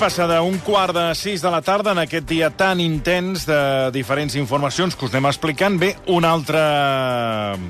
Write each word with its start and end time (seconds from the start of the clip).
passa 0.00 0.24
d'un 0.24 0.54
quart 0.64 0.94
de 0.96 1.02
sis 1.12 1.42
de 1.44 1.50
la 1.52 1.58
tarda 1.60 1.92
en 1.92 1.98
aquest 2.00 2.24
dia 2.24 2.48
tan 2.56 2.80
intens 2.80 3.42
de 3.44 3.90
diferents 3.92 4.32
informacions 4.40 4.94
que 4.96 5.04
us 5.04 5.12
anem 5.12 5.28
explicant. 5.28 5.76
Bé, 5.76 5.90
una 6.08 6.30
altra 6.32 6.62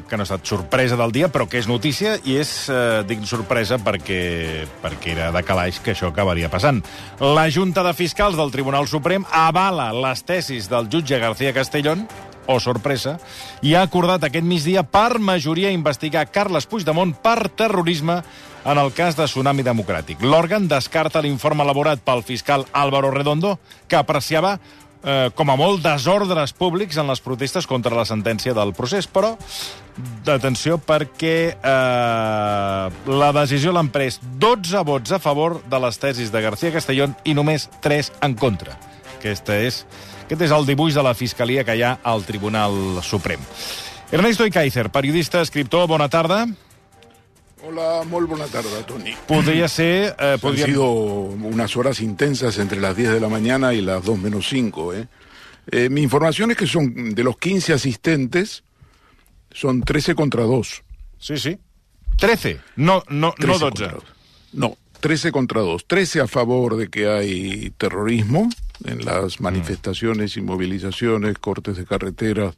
que 0.07 0.15
no 0.15 0.23
ha 0.23 0.29
estat 0.29 0.47
sorpresa 0.47 0.95
del 1.01 1.11
dia, 1.11 1.27
però 1.35 1.49
que 1.51 1.59
és 1.59 1.67
notícia, 1.67 2.15
i 2.23 2.37
és, 2.39 2.53
eh, 2.71 3.03
dic 3.09 3.25
sorpresa, 3.27 3.81
perquè, 3.83 4.63
perquè 4.79 5.17
era 5.17 5.33
de 5.35 5.43
calaix 5.43 5.81
que 5.83 5.91
això 5.91 6.13
acabaria 6.13 6.49
passant. 6.49 6.85
La 7.19 7.49
Junta 7.51 7.83
de 7.83 7.95
Fiscals 7.99 8.39
del 8.39 8.55
Tribunal 8.55 8.87
Suprem 8.87 9.27
avala 9.33 9.91
les 9.93 10.23
tesis 10.23 10.71
del 10.71 10.87
jutge 10.87 11.19
García 11.19 11.53
Castellón 11.53 12.07
o 12.47 12.61
sorpresa, 12.61 13.19
i 13.63 13.75
ha 13.75 13.83
acordat 13.83 14.25
aquest 14.27 14.47
migdia 14.47 14.83
per 14.83 15.19
majoria 15.19 15.71
investigar 15.71 16.31
Carles 16.31 16.67
Puigdemont 16.67 17.13
per 17.23 17.49
terrorisme 17.51 18.21
en 18.65 18.79
el 18.79 18.93
cas 18.93 19.17
de 19.17 19.25
Tsunami 19.25 19.65
Democràtic. 19.65 20.23
L'òrgan 20.23 20.69
descarta 20.69 21.23
l'informe 21.25 21.65
elaborat 21.65 22.03
pel 22.05 22.23
fiscal 22.27 22.67
Álvaro 22.73 23.11
Redondo, 23.11 23.59
que 23.89 23.97
apreciava 23.97 24.59
eh, 25.05 25.31
com 25.35 25.51
a 25.51 25.57
molt 25.57 25.83
desordres 25.85 26.53
públics 26.57 26.99
en 27.01 27.09
les 27.11 27.23
protestes 27.25 27.67
contra 27.67 27.97
la 27.97 28.07
sentència 28.09 28.55
del 28.57 28.75
procés, 28.77 29.09
però 29.09 29.37
d'atenció 30.25 30.79
perquè 30.79 31.35
eh, 31.57 32.85
la 33.11 33.33
decisió 33.37 33.73
l'han 33.73 33.91
pres 33.93 34.21
12 34.41 34.85
vots 34.87 35.13
a 35.13 35.21
favor 35.21 35.61
de 35.69 35.83
les 35.87 36.01
tesis 36.01 36.33
de 36.33 36.45
García 36.45 36.73
Castellón 36.77 37.17
i 37.25 37.35
només 37.35 37.69
3 37.85 38.13
en 38.27 38.37
contra. 38.39 38.77
Aquesta 39.19 39.59
és, 39.61 39.85
aquest 40.25 40.49
és 40.49 40.57
el 40.57 40.67
dibuix 40.69 40.97
de 40.97 41.05
la 41.05 41.17
fiscalia 41.17 41.65
que 41.65 41.77
hi 41.77 41.85
ha 41.85 41.99
al 42.05 42.25
Tribunal 42.25 43.01
Suprem. 43.05 43.41
Ernesto 44.11 44.47
Icaizer, 44.47 44.89
periodista, 44.91 45.41
escriptor, 45.45 45.87
bona 45.87 46.09
tarda. 46.11 46.47
Hola, 47.63 48.03
muy 48.07 48.25
buena 48.25 48.47
tarde, 48.47 48.71
Tony. 48.87 49.15
Podría 49.27 49.69
ser... 49.69 50.17
Eh, 50.19 50.39
podría... 50.41 50.65
Han 50.65 50.71
sido 50.71 50.91
unas 50.91 51.77
horas 51.77 52.01
intensas 52.01 52.59
entre 52.59 52.81
las 52.81 52.97
10 52.97 53.11
de 53.11 53.21
la 53.21 53.29
mañana 53.29 53.75
y 53.75 53.83
las 53.83 54.05
2 54.05 54.19
menos 54.19 54.49
5. 54.49 54.95
¿eh? 54.95 55.09
Eh, 55.71 55.89
mi 55.91 56.03
información 56.03 56.51
es 56.51 56.57
que 56.57 56.67
son 56.67 57.15
de 57.15 57.23
los 57.23 57.37
15 57.37 57.75
asistentes, 57.75 58.65
son 59.51 59.83
13 59.83 60.15
contra 60.15 60.45
2. 60.45 60.83
Sí, 61.19 61.37
sí. 61.37 61.59
13, 62.17 62.61
no, 62.77 63.03
no, 63.09 63.35
13 63.37 63.53
no 63.53 63.71
12. 63.71 63.89
No, 64.53 64.77
13 65.01 65.33
contra 65.33 65.63
2. 65.63 65.87
13 65.87 66.21
a 66.21 66.27
favor 66.27 66.77
de 66.77 66.89
que 66.89 67.09
hay 67.09 67.71
terrorismo 67.79 68.49
en 68.85 69.05
las 69.05 69.41
mm. 69.41 69.43
manifestaciones 69.43 70.37
y 70.37 70.43
movilizaciones, 70.43 71.39
cortes 71.39 71.77
de 71.77 71.87
carreteras 71.87 72.57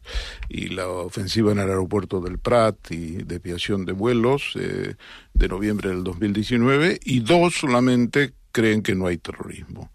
y 0.48 0.68
la 0.68 0.88
ofensiva 0.88 1.52
en 1.52 1.58
el 1.58 1.68
aeropuerto 1.68 2.20
del 2.20 2.38
Prat 2.38 2.90
y 2.90 3.22
desviación 3.22 3.84
de 3.84 3.92
vuelos 3.92 4.52
eh, 4.56 4.96
de 5.34 5.48
noviembre 5.48 5.90
del 5.90 6.04
2019 6.04 7.00
y 7.04 7.20
dos 7.20 7.54
solamente 7.54 8.32
creen 8.50 8.82
que 8.82 8.94
no 8.94 9.06
hay 9.06 9.18
terrorismo. 9.18 9.90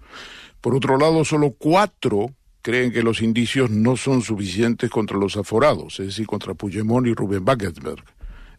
Por 0.62 0.76
otro 0.76 0.98
lado, 0.98 1.24
solo 1.24 1.52
cuatro 1.58 2.32
creen 2.62 2.92
que 2.92 3.04
los 3.04 3.22
indicios 3.22 3.70
no 3.70 3.96
son 3.96 4.22
suficientes 4.22 4.90
contra 4.90 5.18
los 5.18 5.38
aforados, 5.38 6.00
es 6.00 6.08
decir, 6.08 6.28
contra 6.28 6.54
Puigdemont 6.54 7.08
y 7.08 7.14
Rubén 7.14 7.44
Wagensberg. 7.48 8.04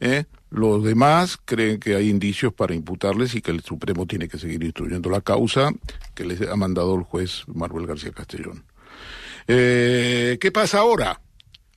¿Eh? 0.01 0.25
Los 0.51 0.83
demás 0.83 1.39
creen 1.45 1.79
que 1.79 1.95
hay 1.95 2.09
indicios 2.09 2.53
para 2.55 2.75
imputarles 2.75 3.35
y 3.35 3.43
que 3.43 3.51
el 3.51 3.63
Supremo 3.63 4.07
tiene 4.07 4.29
que 4.29 4.39
seguir 4.39 4.63
instruyendo 4.65 5.11
la 5.11 5.21
causa 5.21 5.73
que 6.15 6.25
les 6.25 6.41
ha 6.43 6.57
mandado 6.57 6.95
el 6.95 7.03
juez 7.03 7.43
Manuel 7.47 7.87
García 7.87 8.13
Castellón. 8.13 8.65
Eh, 9.47 10.39
¿Qué 10.41 10.51
pasa 10.51 10.79
ahora? 10.79 11.21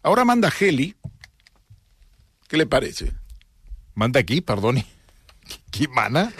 Ahora 0.03 0.25
manda 0.25 0.50
Geli. 0.50 0.95
¿Qué 2.47 2.58
le 2.58 2.66
parece? 2.66 3.11
¿Manda 3.94 4.19
aquí? 4.19 4.41
Perdoni. 4.41 4.85
¿Quién 5.69 5.91
mana? 5.91 6.31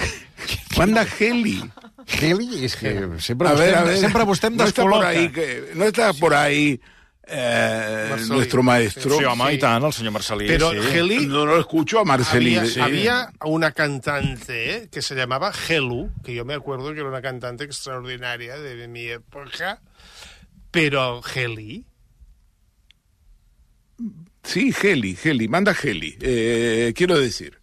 Manda 0.78 1.06
Geli. 1.06 1.70
Geli 2.08 2.66
és 2.66 2.76
que 2.76 2.92
sempre, 3.20 3.48
a 3.48 3.54
ver, 3.54 3.76
a 3.76 3.84
ver, 3.84 3.98
sempre 4.02 4.26
vostè 4.28 4.50
em 4.50 4.58
descol·loca. 4.58 5.06
No 5.06 5.06
està 5.06 5.06
por 5.06 5.06
ahí, 5.06 5.30
que, 5.32 5.48
no 5.78 5.86
està 5.88 6.08
por 6.18 6.34
ahí 6.34 6.66
eh, 7.28 8.16
nuestro 8.28 8.64
maestro. 8.64 9.18
Sí, 9.18 9.24
home, 9.24 9.46
sí. 9.50 9.56
i 9.56 9.60
tant, 9.60 9.86
el 9.86 9.94
senyor 9.94 10.14
Marcelí. 10.14 10.48
Pero 10.48 10.72
sí. 10.72 10.98
Heli... 10.98 11.28
No, 11.28 11.46
lo 11.46 11.60
escucho 11.60 12.00
a 12.00 12.06
Marcelí. 12.06 12.58
Había, 12.58 12.70
sí. 12.70 12.80
había 12.80 13.34
una 13.46 13.72
cantante 13.72 14.90
que 14.92 15.02
se 15.02 15.16
llamaba 15.16 15.52
Helu, 15.70 16.12
que 16.24 16.34
yo 16.34 16.46
me 16.46 16.54
acuerdo 16.54 16.94
que 16.94 17.00
era 17.00 17.10
una 17.10 17.22
cantante 17.22 17.64
extraordinaria 17.64 18.58
de 18.58 18.88
mi 18.88 19.06
época, 19.06 19.82
pero 20.72 21.22
Heli... 21.34 21.86
Sí, 24.44 24.74
Heli, 24.82 25.16
Heli, 25.24 25.48
manda 25.48 25.76
Heli. 25.82 26.18
Eh, 26.20 26.94
quiero 26.96 27.20
decir, 27.20 27.60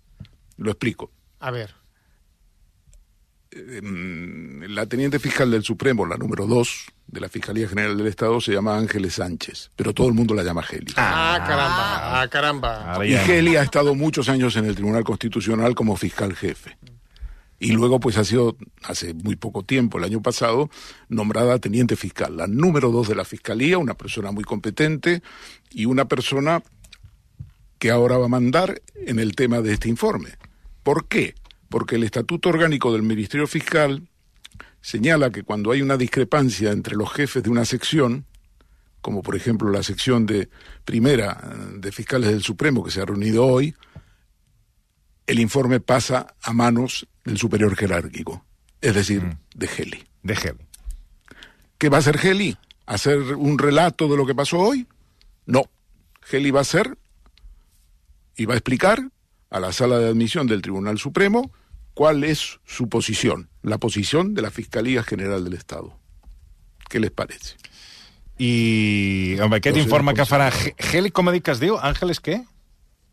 lo 0.59 0.71
explico. 0.71 1.11
A 1.41 1.51
ver. 1.51 1.75
La 3.51 4.87
teniente 4.87 5.19
fiscal 5.19 5.51
del 5.51 5.65
Supremo, 5.65 6.07
la 6.07 6.17
número 6.17 6.47
dos, 6.47 6.87
de 7.09 7.21
la 7.21 7.29
Fiscalía 7.29 7.69
General 7.69 7.97
del 7.97 8.07
Estado 8.07 8.41
se 8.41 8.53
llama 8.53 8.77
Ángeles 8.77 9.15
Sánchez, 9.15 9.71
pero 9.75 9.95
todo 9.95 10.09
el 10.09 10.15
mundo 10.15 10.35
la 10.35 10.43
llama 10.43 10.63
Geli. 10.63 10.93
Ah, 10.97 11.43
caramba, 11.47 12.21
ah, 12.21 12.29
caramba. 12.29 13.07
Y 13.07 13.17
Geli 13.17 13.57
ha 13.57 13.63
estado 13.63 13.95
muchos 13.95 14.29
años 14.29 14.57
en 14.57 14.67
el 14.67 14.75
Tribunal 14.75 15.05
Constitucional 15.05 15.75
como 15.75 15.97
fiscal 15.97 16.37
jefe. 16.37 16.77
Y 17.61 17.73
luego, 17.73 17.99
pues 17.99 18.19
ha 18.19 18.25
sido, 18.25 18.57
hace 18.85 19.15
muy 19.15 19.35
poco 19.35 19.65
tiempo, 19.65 19.99
el 19.99 20.05
año 20.05 20.23
pasado, 20.23 20.71
nombrada 21.09 21.59
teniente 21.59 21.97
fiscal, 21.97 22.37
la 22.37 22.47
número 22.47 22.93
dos 22.93 23.09
de 23.09 23.17
la 23.17 23.25
Fiscalía, 23.25 23.79
una 23.79 23.95
persona 23.95 24.31
muy 24.31 24.45
competente 24.45 25.23
y 25.71 25.87
una 25.87 26.05
persona 26.07 26.63
que 27.79 27.91
ahora 27.91 28.19
va 28.19 28.27
a 28.27 28.29
mandar 28.29 28.81
en 28.95 29.19
el 29.19 29.35
tema 29.35 29.61
de 29.61 29.73
este 29.73 29.89
informe. 29.89 30.31
¿Por 30.85 31.09
qué? 31.09 31.35
Porque 31.69 31.97
el 31.97 32.05
Estatuto 32.05 32.49
Orgánico 32.51 32.93
del 32.93 33.03
Ministerio 33.03 33.47
Fiscal 33.47 34.09
señala 34.81 35.31
que 35.31 35.43
cuando 35.43 35.71
hay 35.71 35.83
una 35.83 35.97
discrepancia 35.97 36.71
entre 36.71 36.97
los 36.97 37.13
jefes 37.13 37.43
de 37.43 37.51
una 37.51 37.65
sección, 37.65 38.27
como 39.01 39.23
por 39.23 39.37
ejemplo 39.37 39.71
la 39.71 39.83
sección 39.83 40.27
de 40.27 40.49
primera 40.85 41.55
de 41.75 41.93
fiscales 41.93 42.31
del 42.31 42.43
Supremo 42.43 42.85
que 42.85 42.91
se 42.91 43.01
ha 43.01 43.07
reunido 43.07 43.47
hoy, 43.47 43.75
el 45.27 45.39
informe 45.39 45.81
pasa 45.81 46.35
a 46.43 46.53
manos 46.53 47.07
del 47.25 47.39
superior 47.39 47.77
jerárquico, 47.77 48.45
es 48.81 48.95
decir, 48.95 49.23
mm. 49.23 49.39
de 49.55 49.69
Geli. 49.69 50.05
De 50.23 50.35
Geli. 50.35 50.67
¿Qué 51.77 51.89
va 51.91 51.99
a 51.99 52.01
hacer 52.01 52.19
Geli? 52.19 52.57
¿Hacer 52.87 53.19
un 53.35 53.59
relato 53.59 54.09
de 54.09 54.17
lo 54.17 54.27
que 54.27 54.35
pasó 54.35 54.59
hoy? 54.59 54.87
No. 55.45 55.65
Geli 56.23 56.51
va 56.51 56.61
a 56.61 56.63
hacer 56.63 56.97
y 58.37 58.47
va 58.47 58.55
a 58.55 58.57
explicar 58.57 59.11
a 59.51 59.61
la 59.61 59.73
sala 59.73 59.99
de 59.99 60.09
admisión 60.09 60.47
del 60.47 60.63
Tribunal 60.63 60.99
Supremo 60.99 61.53
cuál 61.99 62.23
es 62.23 62.61
su 62.65 62.89
posición, 62.89 63.51
la 63.61 63.79
posición 63.79 64.33
de 64.33 64.43
la 64.43 64.53
Fiscalía 64.53 65.03
General 65.03 65.43
del 65.43 65.55
Estado. 65.55 65.99
Què 66.87 67.01
les 67.03 67.11
parece? 67.11 67.57
I 68.39 69.35
amb 69.43 69.57
aquest 69.57 69.75
no 69.75 69.83
informe 69.83 70.15
que 70.15 70.23
farà 70.23 70.47
Geli, 70.55 71.11
com 71.11 71.27
dit 71.35 71.43
que 71.43 71.51
es 71.51 71.59
diu? 71.59 71.75
Àngeles 71.75 72.23
què? 72.23 72.37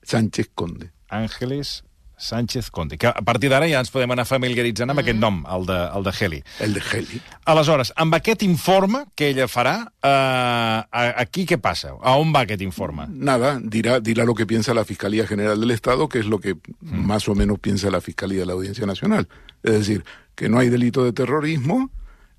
Sánchez 0.05 0.51
Conde. 0.53 0.91
Àngeles 1.09 1.79
Sánchez 2.17 2.71
Conde, 2.71 2.97
que 2.97 3.07
a 3.07 3.21
partir 3.25 3.49
d'ara 3.51 3.67
ja 3.69 3.81
ens 3.83 3.91
podem 3.93 4.11
anar 4.15 4.25
familiaritzant 4.29 4.89
amb 4.89 4.99
mm. 4.99 5.03
aquest 5.03 5.19
nom, 5.19 5.41
el 5.51 5.65
de, 5.69 5.79
el 5.97 6.07
de 6.07 6.13
Heli. 6.19 6.41
El 6.63 6.73
de 6.77 6.83
Heli. 6.83 7.21
Aleshores, 7.51 7.93
amb 7.95 8.17
aquest 8.17 8.45
informe 8.47 9.05
que 9.15 9.29
ella 9.33 9.47
farà, 9.51 9.75
eh, 10.03 11.11
aquí 11.25 11.45
què 11.49 11.59
passa? 11.61 11.95
A 12.01 12.15
on 12.21 12.33
va 12.35 12.45
aquest 12.45 12.63
informe? 12.65 13.07
Nada, 13.09 13.57
dirá, 13.61 13.99
dirá 13.99 14.25
lo 14.25 14.35
que 14.35 14.45
piensa 14.45 14.73
la 14.73 14.85
Fiscalía 14.85 15.27
General 15.27 15.59
del 15.59 15.71
Estado, 15.71 16.09
que 16.09 16.19
es 16.19 16.25
lo 16.25 16.39
que 16.39 16.55
mm. 16.55 17.05
más 17.05 17.27
o 17.27 17.35
menos 17.35 17.59
piensa 17.59 17.91
la 17.91 18.01
Fiscalía 18.01 18.39
de 18.39 18.45
la 18.45 18.53
Audiencia 18.53 18.85
Nacional. 18.85 19.27
Es 19.63 19.73
decir, 19.73 20.05
que 20.35 20.49
no 20.49 20.59
hay 20.59 20.69
delito 20.69 21.03
de 21.03 21.13
terrorismo 21.13 21.89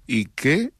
y 0.07 0.27
que 0.27 0.73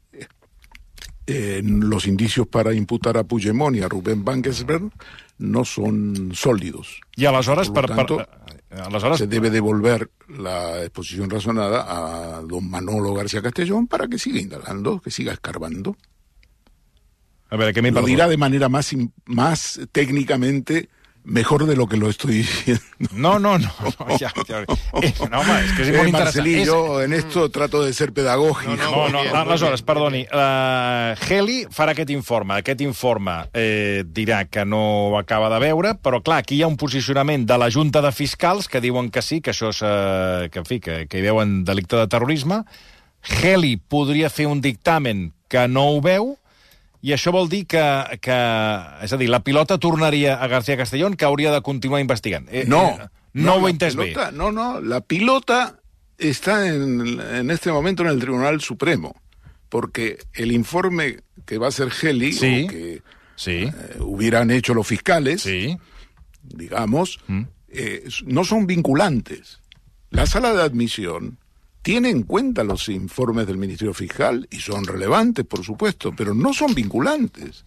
eh, 1.27 1.61
los 1.63 2.07
indicios 2.07 2.47
para 2.47 2.73
imputar 2.73 3.17
a 3.17 3.25
Puigdemont 3.25 3.75
y 3.75 3.81
a 3.81 3.89
Rubén 3.89 4.23
Bangesberg 4.23 4.89
no 5.39 5.65
son 5.65 6.31
sólidos. 6.33 7.01
I 7.15 7.25
aleshores, 7.25 7.69
Por 7.69 7.87
per, 7.87 7.95
tanto, 7.95 8.17
per, 8.17 8.29
aleshores... 8.79 9.19
se 9.19 9.27
debe 9.27 9.49
devolver 9.49 10.09
la 10.27 10.83
exposición 10.83 11.29
razonada 11.29 11.85
a 11.87 12.41
don 12.41 12.69
Manolo 12.69 13.13
García 13.13 13.41
Castellón 13.41 13.87
para 13.87 14.07
que 14.07 14.19
siga 14.19 14.39
indagando, 14.39 14.99
que 14.99 15.11
siga 15.11 15.33
escarbando. 15.33 15.95
A 17.49 17.55
ver, 17.55 17.73
¿qué 17.73 17.81
me 17.81 17.91
Lo 17.91 18.03
dirá 18.03 18.27
de 18.27 18.37
manera 18.37 18.67
más, 18.67 18.93
más 19.25 19.79
técnicamente 19.91 20.89
mejor 21.27 21.65
de 21.65 21.75
lo 21.75 21.87
que 21.87 21.97
lo 21.97 22.09
estoy 22.09 22.35
diciendo. 22.35 22.81
No, 23.11 23.37
no, 23.37 23.59
no, 23.59 23.69
no, 23.81 24.17
ja. 24.17 24.31
Eh, 25.01 25.13
no 25.29 25.41
home, 25.41 25.55
és 25.61 25.71
que 25.75 25.83
és 25.83 25.89
eh, 25.91 25.97
molt 25.99 26.15
Marcelí, 26.15 26.53
interessant. 26.55 26.87
jo 26.87 27.01
en 27.03 27.13
esto 27.13 27.43
trato 27.53 27.83
de 27.83 27.91
ser 27.93 28.13
pedagógico. 28.15 28.73
No, 28.79 29.09
no, 29.11 29.23
no 29.23 29.35
aleshores, 29.35 29.83
perdoni, 29.85 30.23
uh, 30.31 31.13
Heli 31.27 31.59
farà 31.69 31.93
aquest 31.93 32.09
informe. 32.15 32.57
Aquest 32.63 32.81
informe 32.81 33.35
eh, 33.53 34.01
dirà 34.07 34.45
que 34.49 34.65
no 34.65 35.17
acaba 35.19 35.51
de 35.53 35.59
veure, 35.61 35.93
però 36.01 36.23
clar, 36.23 36.39
aquí 36.41 36.57
hi 36.57 36.63
ha 36.65 36.71
un 36.71 36.79
posicionament 36.79 37.45
de 37.45 37.59
la 37.59 37.69
Junta 37.69 38.01
de 38.01 38.11
Fiscals 38.15 38.71
que 38.71 38.81
diuen 38.81 39.11
que 39.11 39.21
sí, 39.21 39.41
que 39.43 39.53
això 39.53 39.69
és, 39.75 39.83
uh, 39.85 40.47
que, 40.49 40.63
en 40.63 40.69
fi, 40.69 40.79
que, 40.81 41.03
que 41.11 41.19
hi 41.19 41.27
veuen 41.27 41.61
delicte 41.67 41.99
de 41.99 42.07
terrorisme. 42.09 42.63
Heli 43.43 43.75
podria 43.77 44.31
fer 44.33 44.47
un 44.47 44.63
dictamen 44.63 45.31
que 45.51 45.67
no 45.67 45.89
ho 45.91 46.01
veu, 46.01 46.37
i 47.07 47.13
això 47.15 47.31
vol 47.31 47.47
dir 47.47 47.61
que, 47.71 47.81
que... 48.19 48.37
És 49.05 49.13
a 49.15 49.17
dir, 49.21 49.29
la 49.31 49.39
pilota 49.45 49.77
tornaria 49.79 50.35
a 50.43 50.47
García 50.51 50.75
Castellón, 50.75 51.15
que 51.15 51.23
hauria 51.25 51.53
de 51.53 51.61
continuar 51.63 52.01
investigant. 52.03 52.49
Eh, 52.51 52.65
no, 52.67 52.81
eh, 52.99 53.07
no, 53.33 53.43
no 53.45 53.55
ho 53.61 53.67
he 53.67 53.71
entès 53.71 53.95
pilota, 53.95 54.31
bé. 54.31 54.37
No, 54.37 54.51
no, 54.51 54.81
la 54.81 54.99
pilota 55.01 55.79
está 56.17 56.65
en, 56.67 57.19
en 57.21 57.51
este 57.51 57.71
momento 57.71 58.03
en 58.03 58.09
el 58.09 58.19
Tribunal 58.19 58.59
Supremo, 58.59 59.15
porque 59.69 60.17
el 60.33 60.51
informe 60.51 61.19
que 61.45 61.57
va 61.57 61.67
a 61.67 61.69
hacer 61.69 61.89
Heli, 62.01 62.33
Sí. 62.33 62.65
o 62.65 62.67
que 62.71 63.01
Sí, 63.37 63.69
eh, 63.69 63.71
hubieran 63.99 64.49
hecho 64.51 64.73
los 64.73 64.87
fiscales, 64.87 65.43
sí. 65.43 65.77
digamos, 66.41 67.19
Mm. 67.27 67.43
eh, 67.69 68.03
no 68.25 68.43
son 68.43 68.65
vinculantes. 68.67 69.59
La 70.09 70.25
sala 70.25 70.53
de 70.53 70.63
admisión 70.63 71.37
tiene 71.87 72.09
en 72.09 72.23
cuenta 72.23 72.65
los 72.65 72.89
informes 72.89 73.47
del 73.47 73.57
Ministerio 73.57 73.93
Fiscal 73.93 74.45
y 74.51 74.59
son 74.59 74.83
relevantes, 74.83 75.45
por 75.45 75.63
supuesto, 75.63 76.13
pero 76.13 76.33
no 76.33 76.53
son 76.53 76.75
vinculantes. 76.75 77.63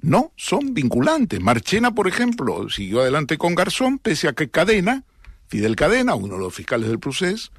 No 0.00 0.32
son 0.34 0.72
vinculantes. 0.72 1.38
Marchena, 1.38 1.94
por 1.94 2.08
ejemplo, 2.08 2.70
siguió 2.70 3.02
adelante 3.02 3.36
con 3.36 3.54
Garzón, 3.54 3.98
pese 3.98 4.28
a 4.28 4.32
que 4.32 4.48
Cadena, 4.48 5.04
Fidel 5.46 5.76
Cadena, 5.76 6.14
uno 6.14 6.36
de 6.36 6.40
los 6.40 6.54
fiscales 6.54 6.88
del 6.88 7.00
procés, 7.00 7.52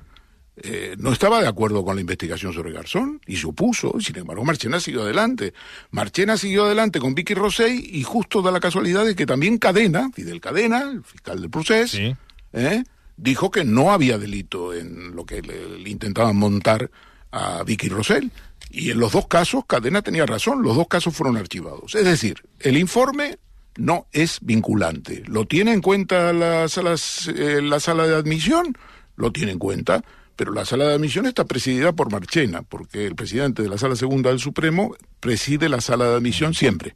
eh, 0.56 0.96
no 0.98 1.14
estaba 1.14 1.40
de 1.40 1.48
acuerdo 1.48 1.86
con 1.86 1.94
la 1.94 2.02
investigación 2.02 2.52
sobre 2.52 2.72
Garzón 2.72 3.22
y 3.28 3.36
se 3.36 3.46
opuso. 3.46 3.94
Sin 4.00 4.18
embargo, 4.18 4.44
Marchena 4.44 4.80
siguió 4.80 5.04
adelante. 5.04 5.54
Marchena 5.92 6.36
siguió 6.36 6.66
adelante 6.66 7.00
con 7.00 7.14
Vicky 7.14 7.36
Rosell 7.36 7.80
y 7.80 8.02
justo 8.02 8.42
da 8.42 8.50
la 8.50 8.60
casualidad 8.60 9.06
de 9.06 9.16
que 9.16 9.28
también 9.28 9.60
Cadena, 9.60 10.10
Fidel 10.16 10.42
Cadena, 10.42 10.82
el 10.82 11.04
fiscal 11.04 11.40
del 11.42 11.52
procés, 11.52 11.92
Sí. 11.92 12.16
¿eh? 12.54 12.84
Dijo 13.18 13.52
que 13.52 13.64
no 13.64 13.92
había 13.92 14.18
delito 14.18 14.74
en 14.74 15.16
lo 15.16 15.26
que 15.26 15.42
le, 15.42 15.80
le 15.80 15.90
intentaban 15.90 16.36
montar 16.36 16.90
a 17.32 17.64
Vicky 17.64 17.90
Rosell. 17.90 18.32
Y 18.70 18.92
en 18.92 19.00
los 19.00 19.12
dos 19.12 19.28
casos, 19.28 19.66
Cadena 19.68 20.02
tenía 20.02 20.26
razón, 20.26 20.64
los 20.64 20.76
dos 20.76 20.88
casos 20.88 21.16
fueron 21.16 21.38
archivados. 21.38 21.96
Es 21.96 22.06
decir, 22.06 22.42
el 22.60 22.78
informe 22.78 23.38
no 23.78 24.08
es 24.12 24.40
vinculante. 24.42 25.24
¿Lo 25.28 25.46
tiene 25.46 25.74
en 25.74 25.82
cuenta 25.82 26.34
la 26.34 26.68
sala, 26.68 26.96
eh, 27.36 27.62
la 27.62 27.80
sala 27.80 28.08
de 28.08 28.16
admisión? 28.16 28.78
Lo 29.16 29.32
tiene 29.32 29.52
en 29.52 29.60
cuenta, 29.60 30.04
pero 30.36 30.54
la 30.54 30.66
sala 30.66 30.86
de 30.86 30.96
admisión 30.96 31.26
está 31.26 31.46
presidida 31.46 31.92
por 31.94 32.12
Marchena, 32.12 32.64
porque 32.64 33.06
el 33.06 33.16
presidente 33.16 33.62
de 33.62 33.70
la 33.70 33.78
sala 33.78 33.96
segunda 33.96 34.30
del 34.30 34.40
Supremo 34.40 34.96
preside 35.20 35.70
la 35.70 35.82
sala 35.82 36.06
de 36.06 36.16
admisión 36.16 36.54
siempre. 36.54 36.96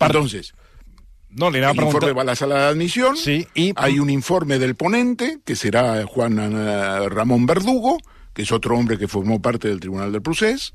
Entonces, 0.00 0.54
No, 1.34 1.50
le 1.50 1.58
iba 1.58 1.68
a 1.68 1.70
el 1.72 1.80
informe 1.80 2.12
va 2.12 2.22
a 2.22 2.24
la 2.26 2.36
sala 2.36 2.54
de 2.58 2.64
admisión. 2.68 3.16
Sí, 3.16 3.46
y- 3.54 3.72
Hay 3.76 3.98
un 3.98 4.10
informe 4.10 4.58
del 4.58 4.74
ponente, 4.74 5.38
que 5.44 5.56
será 5.56 6.04
Juan 6.06 6.38
eh, 6.38 7.08
Ramón 7.08 7.46
Verdugo, 7.46 7.98
que 8.34 8.42
es 8.42 8.52
otro 8.52 8.76
hombre 8.76 8.98
que 8.98 9.08
formó 9.08 9.40
parte 9.40 9.68
del 9.68 9.80
Tribunal 9.80 10.12
del 10.12 10.22
Procés. 10.22 10.74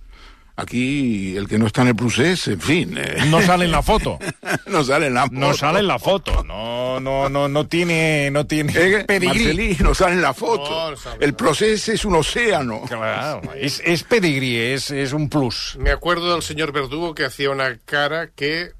Aquí, 0.59 1.37
el 1.37 1.47
que 1.47 1.59
no 1.59 1.67
está 1.67 1.83
en 1.83 1.89
el 1.89 1.95
Procés, 1.95 2.47
en 2.47 2.59
fin, 2.59 2.97
eh, 2.97 3.17
No 3.29 3.39
sale 3.43 3.65
en 3.65 3.71
la 3.71 3.83
foto. 3.83 4.17
no 4.65 4.83
sale 4.83 5.05
en 5.05 5.13
la 5.13 5.27
No 5.29 5.47
foto. 5.49 5.57
sale 5.59 5.79
en 5.81 5.87
la 5.87 5.99
foto. 5.99 6.43
No, 6.43 6.99
no, 6.99 7.29
no, 7.29 7.47
no 7.47 7.67
tiene, 7.67 8.31
no 8.31 8.47
tiene 8.47 8.73
Eh, 8.75 9.05
pedigrí. 9.05 9.27
Marcelí, 9.43 9.77
no 9.81 9.93
sale 9.93 10.13
en 10.15 10.23
la 10.23 10.33
foto. 10.33 10.67
No, 10.71 10.91
no 10.91 10.97
el 11.19 11.29
no. 11.31 11.37
Procés 11.37 11.87
es 11.89 12.03
un 12.05 12.15
océano. 12.15 12.81
Claro, 12.87 13.41
és, 13.53 13.79
és 13.85 14.01
pedigrí, 14.03 14.55
és, 14.57 14.89
és 14.89 15.13
un 15.13 15.29
plus. 15.29 15.77
Me 15.79 15.91
acuerdo 15.91 16.33
del 16.33 16.41
señor 16.41 16.71
Verdugo 16.71 17.13
que 17.13 17.25
hacía 17.25 17.51
una 17.51 17.77
cara 17.85 18.31
que 18.35 18.71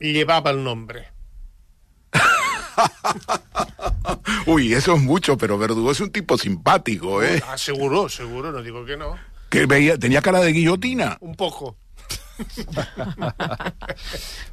llevaba 0.00 0.50
el 0.50 0.62
nombre. 0.62 1.08
Uy, 4.46 4.74
eso 4.74 4.94
es 4.94 5.00
mucho, 5.00 5.38
pero 5.38 5.58
Verdugo 5.58 5.90
es 5.90 6.00
un 6.00 6.10
tipo 6.10 6.36
simpático, 6.36 7.22
¿eh? 7.22 7.42
Ah, 7.46 7.56
seguro, 7.56 8.08
seguro, 8.08 8.52
no 8.52 8.62
digo 8.62 8.84
que 8.84 8.96
no. 8.96 9.16
Que 9.50 9.66
veía, 9.66 9.98
tenía 9.98 10.22
cara 10.22 10.40
de 10.40 10.52
guillotina. 10.52 11.16
Un 11.20 11.34
poco. 11.34 11.76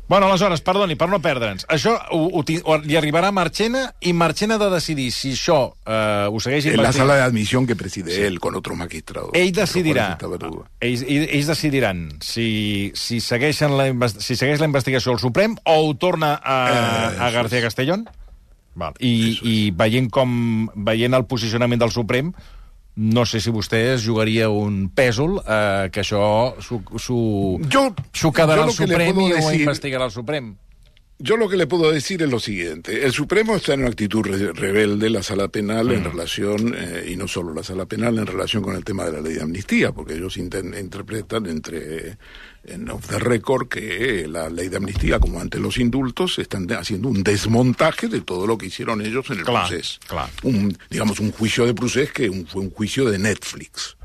Bueno, 0.07 0.27
aleshores, 0.27 0.59
perdoni, 0.59 0.97
per 0.99 1.07
no 1.07 1.21
perdre'ns. 1.23 1.63
Això 1.71 1.93
ho, 2.11 2.19
ho, 2.35 2.41
ho, 2.43 2.75
li 2.83 2.97
arribarà 2.99 3.29
a 3.31 3.35
Marchena 3.35 3.85
i 4.03 4.11
Marchena 4.11 4.57
ha 4.57 4.59
de 4.59 4.67
decidir 4.73 5.05
si 5.15 5.31
això 5.37 5.59
eh, 5.87 6.27
ho 6.27 6.41
segueix 6.43 6.67
En 6.73 6.81
la 6.83 6.91
sala 6.91 7.15
de 7.15 7.23
admisión 7.23 7.65
que 7.67 7.77
preside 7.79 8.25
él 8.27 8.39
con 8.43 8.55
otros 8.59 8.75
magistrados. 8.77 9.31
Ell 9.33 9.53
decidirà, 9.55 10.17
Verdugo. 10.19 10.65
ells, 10.83 11.05
ells 11.07 11.47
decidiran 11.47 12.09
si, 12.19 12.91
si, 12.93 13.21
segueixen 13.23 13.77
la, 13.79 13.87
si 14.11 14.35
segueix 14.35 14.59
la 14.59 14.67
investigació 14.67 15.13
al 15.15 15.21
Suprem 15.23 15.55
o 15.63 15.77
ho 15.87 15.93
torna 15.95 16.33
a, 16.43 16.57
Eh, 16.71 17.17
a 17.23 17.29
García 17.31 17.61
Castellón. 17.61 18.03
Val. 18.75 18.93
I, 18.99 19.39
I 19.43 19.55
veient 19.75 20.09
com 20.11 20.67
veient 20.75 21.15
el 21.15 21.25
posicionament 21.27 21.79
del 21.79 21.91
Suprem, 21.91 22.33
no 23.01 23.25
sé 23.25 23.39
si 23.41 23.49
vostè 23.49 23.79
es 23.95 24.03
jugaria 24.05 24.49
un 24.53 24.89
pèsol 24.93 25.39
eh, 25.41 25.89
que 25.91 26.01
això 26.03 26.53
s'ho 26.61 26.81
s'ho- 27.01 27.57
Yo, 27.67 27.87
s'ho 28.13 28.31
quedarà 28.31 28.61
yo 28.61 28.67
al 28.67 28.69
lo 28.69 28.75
que 28.77 28.85
le 28.87 28.93
Suprem 28.93 29.15
puedo 29.15 29.27
i 29.27 29.31
ho 29.33 29.35
decir- 29.41 29.61
investigarà 29.65 30.05
el 30.05 30.11
Suprem. 30.11 30.51
Yo 31.23 31.37
lo 31.37 31.47
que 31.47 31.55
le 31.57 31.67
puedo 31.67 31.91
decir 31.91 32.21
es 32.23 32.29
lo 32.29 32.39
siguiente. 32.39 33.05
El 33.05 33.11
Supremo 33.11 33.55
está 33.55 33.73
en 33.75 33.81
una 33.81 33.89
actitud 33.89 34.23
re- 34.25 34.53
rebelde, 34.53 35.09
la 35.09 35.21
sala 35.21 35.47
penal, 35.49 35.91
en 35.91 36.03
relación, 36.03 36.73
eh, 36.75 37.05
y 37.09 37.15
no 37.15 37.27
solo 37.27 37.53
la 37.53 37.63
sala 37.63 37.85
penal, 37.85 38.17
en 38.17 38.25
relación 38.25 38.63
con 38.63 38.75
el 38.75 38.83
tema 38.83 39.05
de 39.05 39.11
la 39.11 39.21
ley 39.21 39.33
de 39.35 39.41
amnistía, 39.41 39.91
porque 39.91 40.15
ellos 40.15 40.37
interpretan 40.37 41.45
entre 41.45 42.17
en 42.63 42.89
off 42.89 43.07
the 43.07 43.19
record 43.19 43.67
que 43.67 44.27
la 44.27 44.49
ley 44.49 44.69
de 44.69 44.77
amnistía, 44.77 45.19
como 45.19 45.39
ante 45.39 45.59
los 45.59 45.77
indultos, 45.77 46.39
están 46.39 46.67
haciendo 46.73 47.07
un 47.09 47.21
desmontaje 47.23 48.07
de 48.07 48.21
todo 48.21 48.47
lo 48.47 48.57
que 48.57 48.65
hicieron 48.67 49.01
ellos 49.01 49.29
en 49.29 49.39
el 49.39 49.45
Clar, 49.45 49.67
proceso. 49.67 49.99
clar. 50.07 50.29
Un, 50.43 50.75
digamos, 50.89 51.19
un 51.19 51.31
juicio 51.31 51.65
de 51.65 51.73
proceso 51.73 52.11
que 52.13 52.29
un- 52.29 52.47
fue 52.47 52.61
un 52.61 52.71
juicio 52.71 53.05
de 53.09 53.19
Netflix. 53.19 53.95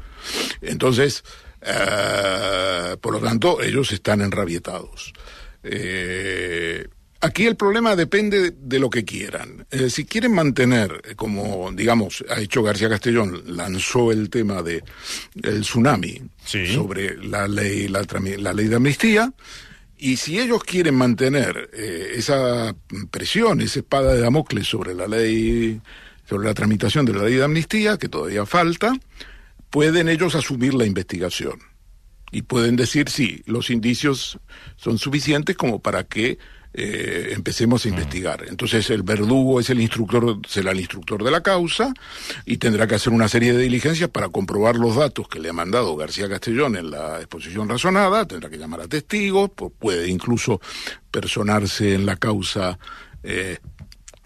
Entonces, 0.60 1.24
eh, 1.62 2.96
por 3.00 3.12
lo 3.14 3.20
tanto, 3.20 3.62
ellos 3.62 3.90
están 3.92 4.20
enrabietados. 4.20 5.12
Eh, 5.62 6.86
aquí 7.26 7.46
el 7.46 7.56
problema 7.56 7.96
depende 7.96 8.52
de 8.52 8.78
lo 8.78 8.88
que 8.90 9.04
quieran. 9.04 9.66
Eh, 9.70 9.90
si 9.90 10.04
quieren 10.04 10.32
mantener, 10.32 11.02
eh, 11.04 11.14
como 11.14 11.70
digamos 11.72 12.24
ha 12.28 12.40
hecho 12.40 12.62
García 12.62 12.88
Castellón, 12.88 13.42
lanzó 13.46 14.12
el 14.12 14.30
tema 14.30 14.62
de 14.62 14.82
el 15.42 15.60
tsunami 15.62 16.22
Sí. 16.44 16.66
sobre 16.72 17.16
la 17.24 17.48
ley, 17.48 17.88
la 17.88 18.52
ley 18.52 18.68
de 18.68 18.76
amnistía. 18.76 19.32
Y 19.98 20.16
si 20.18 20.38
ellos 20.38 20.62
quieren 20.62 20.94
mantener 20.94 21.70
eh, 21.72 22.12
esa 22.14 22.74
presión, 23.10 23.60
esa 23.60 23.78
espada 23.80 24.12
de 24.14 24.20
Damocles 24.20 24.66
sobre 24.66 24.94
la 24.94 25.06
ley, 25.08 25.80
sobre 26.28 26.46
la 26.48 26.54
tramitación 26.54 27.06
de 27.06 27.14
la 27.14 27.24
ley 27.24 27.34
de 27.34 27.44
amnistía, 27.44 27.96
que 27.96 28.08
todavía 28.08 28.44
falta, 28.44 28.92
pueden 29.70 30.08
ellos 30.08 30.34
asumir 30.34 30.74
la 30.74 30.84
investigación. 30.86 31.58
Y 32.30 32.42
pueden 32.42 32.76
decir, 32.76 33.08
sí, 33.08 33.42
los 33.46 33.70
indicios 33.70 34.38
son 34.76 34.98
suficientes 34.98 35.56
como 35.56 35.80
para 35.80 36.04
que 36.04 36.38
eh, 36.78 37.32
empecemos 37.32 37.84
a 37.84 37.88
investigar. 37.88 38.44
Entonces 38.48 38.90
el 38.90 39.02
verdugo 39.02 39.58
es 39.60 39.70
el 39.70 39.80
instructor, 39.80 40.38
será 40.46 40.72
el 40.72 40.80
instructor 40.80 41.24
de 41.24 41.30
la 41.30 41.42
causa 41.42 41.94
y 42.44 42.58
tendrá 42.58 42.86
que 42.86 42.96
hacer 42.96 43.12
una 43.12 43.28
serie 43.28 43.54
de 43.54 43.62
diligencias 43.62 44.10
para 44.10 44.28
comprobar 44.28 44.76
los 44.76 44.94
datos 44.96 45.26
que 45.26 45.40
le 45.40 45.48
ha 45.48 45.52
mandado 45.54 45.96
García 45.96 46.28
Castellón 46.28 46.76
en 46.76 46.90
la 46.90 47.16
exposición 47.18 47.68
razonada, 47.68 48.26
tendrá 48.26 48.50
que 48.50 48.58
llamar 48.58 48.82
a 48.82 48.88
testigos, 48.88 49.50
pu- 49.50 49.72
puede 49.78 50.08
incluso 50.08 50.60
personarse 51.10 51.94
en 51.94 52.04
la 52.04 52.16
causa 52.16 52.78
eh, 53.22 53.56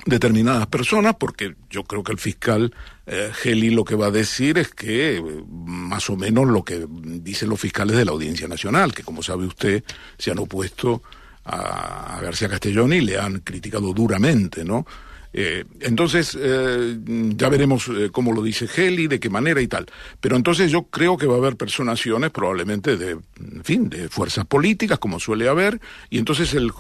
determinadas 0.07 0.66
personas, 0.66 1.14
porque 1.19 1.54
yo 1.69 1.85
creo 1.85 2.02
que 2.02 2.12
el 2.12 2.19
fiscal 2.19 2.75
eh, 3.07 3.30
Geli 3.35 3.71
lo 3.71 3.85
que 3.85 3.95
va 3.95 4.07
a 4.07 4.11
decir 4.11 4.59
es 4.59 4.71
que 4.71 5.19
eh, 5.19 5.23
más 5.49 6.09
o 6.11 6.16
menos 6.16 6.49
lo 6.49 6.64
que 6.64 6.87
dicen 6.88 7.49
los 7.49 7.61
fiscales 7.61 7.97
de 7.97 8.04
la 8.04 8.12
Audiencia 8.12 8.49
Nacional, 8.49 8.95
que 8.95 9.02
como 9.02 9.23
sabe 9.23 9.47
usted 9.47 9.85
se 10.19 10.30
han 10.30 10.38
opuesto 10.38 11.02
a, 11.50 12.21
García 12.23 12.49
Castellón 12.49 12.92
y 12.92 13.00
le 13.00 13.19
han 13.19 13.40
criticado 13.40 13.92
duramente, 13.92 14.64
¿no? 14.64 14.87
Eh, 15.33 15.64
entonces, 15.80 16.37
eh, 16.38 16.99
ya 17.37 17.49
veremos 17.49 17.88
eh, 17.88 18.11
cómo 18.11 18.33
lo 18.33 18.42
dice 18.42 18.66
Geli, 18.66 19.07
de 19.07 19.21
qué 19.21 19.30
manera 19.30 19.61
y 19.61 19.69
tal. 19.69 19.87
Pero 20.21 20.37
entonces 20.37 20.73
yo 20.73 20.85
creo 20.85 21.16
que 21.16 21.26
va 21.26 21.35
a 21.35 21.38
haber 21.38 21.57
personaciones 21.57 22.30
probablemente 22.30 22.97
de, 22.97 23.11
en 23.12 23.64
fin, 23.64 23.88
de 23.88 24.09
fuerzas 24.09 24.45
políticas, 24.47 24.99
como 24.99 25.21
suele 25.21 25.49
haber, 25.49 25.80
y 26.09 26.19
entonces 26.19 26.52
el, 26.54 26.73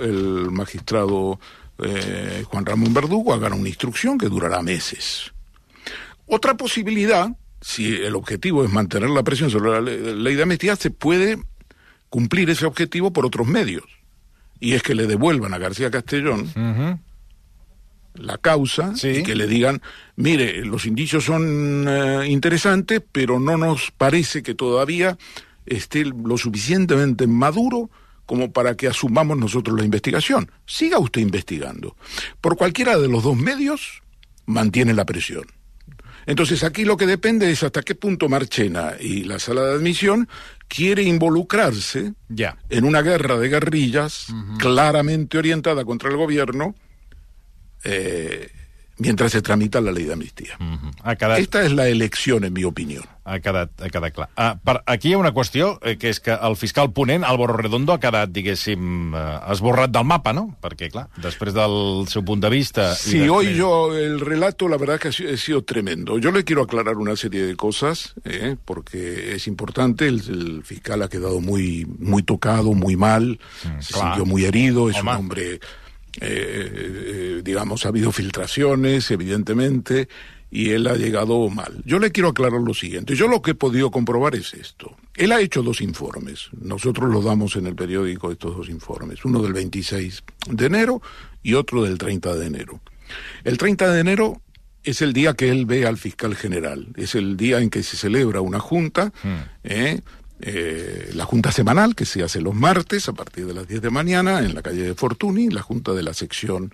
el, 0.00 0.50
magistrado 0.50 1.38
Juan 2.46 2.66
Ramón 2.66 2.92
Verdugo 2.92 3.32
haga 3.32 3.54
una 3.54 3.68
instrucción 3.68 4.18
que 4.18 4.28
durará 4.28 4.62
meses. 4.62 5.32
Otra 6.26 6.56
posibilidad, 6.56 7.30
si 7.60 7.94
el 7.94 8.16
objetivo 8.16 8.64
es 8.64 8.72
mantener 8.72 9.10
la 9.10 9.22
presión 9.22 9.48
sobre 9.48 9.70
la 9.70 9.80
ley 9.80 10.34
de 10.34 10.42
amnistía, 10.42 10.74
se 10.74 10.90
puede 10.90 11.38
cumplir 12.08 12.50
ese 12.50 12.66
objetivo 12.66 13.12
por 13.12 13.26
otros 13.26 13.46
medios. 13.46 13.84
Y 14.60 14.74
es 14.74 14.82
que 14.82 14.94
le 14.94 15.06
devuelvan 15.06 15.54
a 15.54 15.58
García 15.58 15.90
Castellón 15.90 16.50
Uh 16.56 16.98
la 18.14 18.36
causa 18.36 18.96
Sí. 18.96 19.08
y 19.08 19.22
que 19.22 19.36
le 19.36 19.46
digan, 19.46 19.80
mire, 20.16 20.64
los 20.64 20.86
indicios 20.86 21.24
son 21.24 21.86
eh, 21.88 22.26
interesantes, 22.28 23.00
pero 23.12 23.38
no 23.38 23.56
nos 23.56 23.92
parece 23.92 24.42
que 24.42 24.54
todavía 24.56 25.16
esté 25.66 26.04
lo 26.04 26.36
suficientemente 26.36 27.28
maduro 27.28 27.90
como 28.26 28.50
para 28.50 28.74
que 28.76 28.88
asumamos 28.88 29.38
nosotros 29.38 29.78
la 29.78 29.84
investigación. 29.84 30.50
Siga 30.66 30.98
usted 30.98 31.20
investigando. 31.20 31.96
Por 32.40 32.56
cualquiera 32.56 32.98
de 32.98 33.06
los 33.08 33.22
dos 33.22 33.36
medios 33.36 34.02
mantiene 34.46 34.94
la 34.94 35.04
presión. 35.06 35.44
Entonces 36.28 36.62
aquí 36.62 36.84
lo 36.84 36.98
que 36.98 37.06
depende 37.06 37.50
es 37.50 37.62
hasta 37.62 37.80
qué 37.80 37.94
punto 37.94 38.28
Marchena 38.28 38.96
y 39.00 39.24
la 39.24 39.38
sala 39.38 39.62
de 39.62 39.72
admisión 39.72 40.28
quiere 40.68 41.02
involucrarse 41.02 42.12
en 42.68 42.84
una 42.84 43.00
guerra 43.00 43.38
de 43.38 43.48
guerrillas 43.48 44.26
claramente 44.58 45.38
orientada 45.38 45.86
contra 45.86 46.10
el 46.10 46.18
gobierno, 46.18 46.74
eh, 47.82 48.50
mientras 48.98 49.32
se 49.32 49.42
tramita 49.42 49.80
la 49.80 49.92
ley 49.92 50.04
de 50.04 50.12
amnistía. 50.12 50.56
Mm 50.58 50.74
-hmm. 50.74 50.92
ha 51.02 51.16
quedat... 51.16 51.38
Esta 51.38 51.64
és 51.64 51.72
la 51.72 51.88
elecció, 51.88 52.36
en 52.42 52.52
mi 52.52 52.64
opinió. 52.64 53.02
Ha 53.24 53.40
quedat, 53.40 53.70
ha 53.80 53.88
quedat 53.88 54.14
clar. 54.14 54.28
Ah, 54.36 54.56
per, 54.56 54.82
aquí 54.86 55.10
hi 55.10 55.12
ha 55.12 55.18
una 55.18 55.32
qüestió, 55.32 55.78
eh, 55.82 55.96
que 55.98 56.08
és 56.08 56.20
que 56.20 56.32
el 56.32 56.56
fiscal 56.56 56.92
ponent, 56.92 57.24
Álvaro 57.24 57.56
Redondo, 57.56 57.92
ha 57.92 58.00
quedat, 58.00 58.30
diguéssim, 58.30 59.14
eh, 59.14 59.52
esborrat 59.52 59.90
del 59.90 60.04
mapa, 60.04 60.32
no? 60.32 60.56
Perquè, 60.62 60.90
clar, 60.90 61.08
després 61.16 61.54
del 61.54 62.06
seu 62.08 62.24
punt 62.24 62.40
de 62.40 62.48
vista... 62.48 62.94
Sí, 62.94 63.18
de... 63.18 63.30
hoy 63.30 63.54
yo, 63.54 63.94
el 63.94 64.20
relato, 64.20 64.68
la 64.68 64.78
verdad 64.78 64.98
que 64.98 65.08
ha 65.08 65.12
sido, 65.12 65.34
ha 65.34 65.36
sido 65.36 65.62
tremendo. 65.62 66.18
Yo 66.18 66.30
le 66.30 66.44
quiero 66.44 66.62
aclarar 66.62 66.96
una 66.96 67.16
serie 67.16 67.42
de 67.42 67.54
cosas, 67.56 68.14
eh, 68.24 68.56
porque 68.64 69.34
es 69.34 69.46
importante. 69.46 70.06
El, 70.08 70.22
el, 70.28 70.62
fiscal 70.64 71.02
ha 71.02 71.08
quedado 71.08 71.40
muy, 71.40 71.86
muy 71.98 72.22
tocado, 72.22 72.72
muy 72.72 72.96
mal, 72.96 73.38
mm, 73.64 73.80
se 73.80 73.92
clar. 73.92 74.14
sintió 74.14 74.24
muy 74.24 74.44
herido, 74.44 74.88
es 74.88 74.96
Home. 74.96 75.10
un 75.10 75.16
hombre... 75.16 75.60
Eh, 76.20 77.42
digamos, 77.44 77.86
ha 77.86 77.88
habido 77.88 78.12
filtraciones, 78.12 79.10
evidentemente, 79.10 80.08
y 80.50 80.70
él 80.70 80.86
ha 80.86 80.94
llegado 80.94 81.48
mal. 81.50 81.82
Yo 81.84 81.98
le 81.98 82.10
quiero 82.10 82.30
aclarar 82.30 82.60
lo 82.60 82.74
siguiente. 82.74 83.14
Yo 83.14 83.28
lo 83.28 83.42
que 83.42 83.52
he 83.52 83.54
podido 83.54 83.90
comprobar 83.90 84.34
es 84.34 84.54
esto. 84.54 84.96
Él 85.14 85.32
ha 85.32 85.40
hecho 85.40 85.62
dos 85.62 85.80
informes. 85.80 86.48
Nosotros 86.60 87.10
los 87.10 87.24
damos 87.24 87.56
en 87.56 87.66
el 87.66 87.74
periódico 87.74 88.30
estos 88.30 88.56
dos 88.56 88.68
informes. 88.68 89.24
Uno 89.24 89.42
del 89.42 89.52
26 89.52 90.24
de 90.50 90.66
enero 90.66 91.02
y 91.42 91.54
otro 91.54 91.84
del 91.84 91.98
30 91.98 92.34
de 92.34 92.46
enero. 92.46 92.80
El 93.44 93.58
30 93.58 93.92
de 93.92 94.00
enero 94.00 94.42
es 94.84 95.02
el 95.02 95.12
día 95.12 95.34
que 95.34 95.50
él 95.50 95.66
ve 95.66 95.86
al 95.86 95.98
fiscal 95.98 96.34
general. 96.34 96.88
Es 96.96 97.14
el 97.14 97.36
día 97.36 97.60
en 97.60 97.68
que 97.68 97.82
se 97.82 97.96
celebra 97.96 98.40
una 98.40 98.58
junta. 98.58 99.12
Mm. 99.22 99.36
¿eh? 99.64 100.00
Eh, 100.40 101.10
la 101.14 101.24
junta 101.24 101.50
semanal 101.50 101.96
que 101.96 102.04
se 102.04 102.22
hace 102.22 102.40
los 102.40 102.54
martes 102.54 103.08
a 103.08 103.12
partir 103.12 103.46
de 103.46 103.54
las 103.54 103.66
10 103.66 103.82
de 103.82 103.90
mañana 103.90 104.38
en 104.40 104.54
la 104.54 104.62
calle 104.62 104.82
de 104.82 104.94
Fortuny, 104.94 105.48
la 105.48 105.62
junta 105.62 105.92
de 105.94 106.02
la 106.04 106.14
sección 106.14 106.72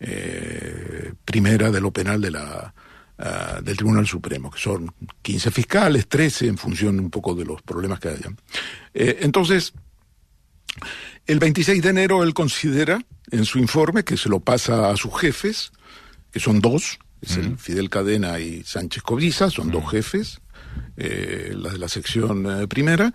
eh, 0.00 1.12
primera 1.24 1.70
de 1.70 1.80
lo 1.80 1.92
penal 1.92 2.20
de 2.20 2.32
la, 2.32 2.74
uh, 3.18 3.62
del 3.62 3.76
Tribunal 3.76 4.06
Supremo, 4.06 4.50
que 4.50 4.58
son 4.58 4.92
15 5.22 5.50
fiscales, 5.52 6.08
13 6.08 6.48
en 6.48 6.58
función 6.58 6.98
un 6.98 7.10
poco 7.10 7.36
de 7.36 7.44
los 7.44 7.62
problemas 7.62 8.00
que 8.00 8.08
hayan. 8.08 8.36
Eh, 8.92 9.18
entonces, 9.20 9.74
el 11.26 11.38
26 11.38 11.82
de 11.82 11.90
enero 11.90 12.24
él 12.24 12.34
considera 12.34 13.00
en 13.30 13.44
su 13.44 13.60
informe 13.60 14.02
que 14.02 14.16
se 14.16 14.28
lo 14.28 14.40
pasa 14.40 14.90
a 14.90 14.96
sus 14.96 15.16
jefes, 15.16 15.70
que 16.32 16.40
son 16.40 16.60
dos, 16.60 16.98
es 17.22 17.36
el 17.36 17.56
Fidel 17.58 17.88
Cadena 17.88 18.38
y 18.40 18.64
Sánchez 18.64 19.02
Cobiza, 19.02 19.48
son 19.48 19.70
dos 19.70 19.88
jefes, 19.90 20.42
eh, 20.96 21.52
la 21.56 21.70
de 21.70 21.78
la 21.78 21.88
sección 21.88 22.62
eh, 22.62 22.66
primera, 22.66 23.12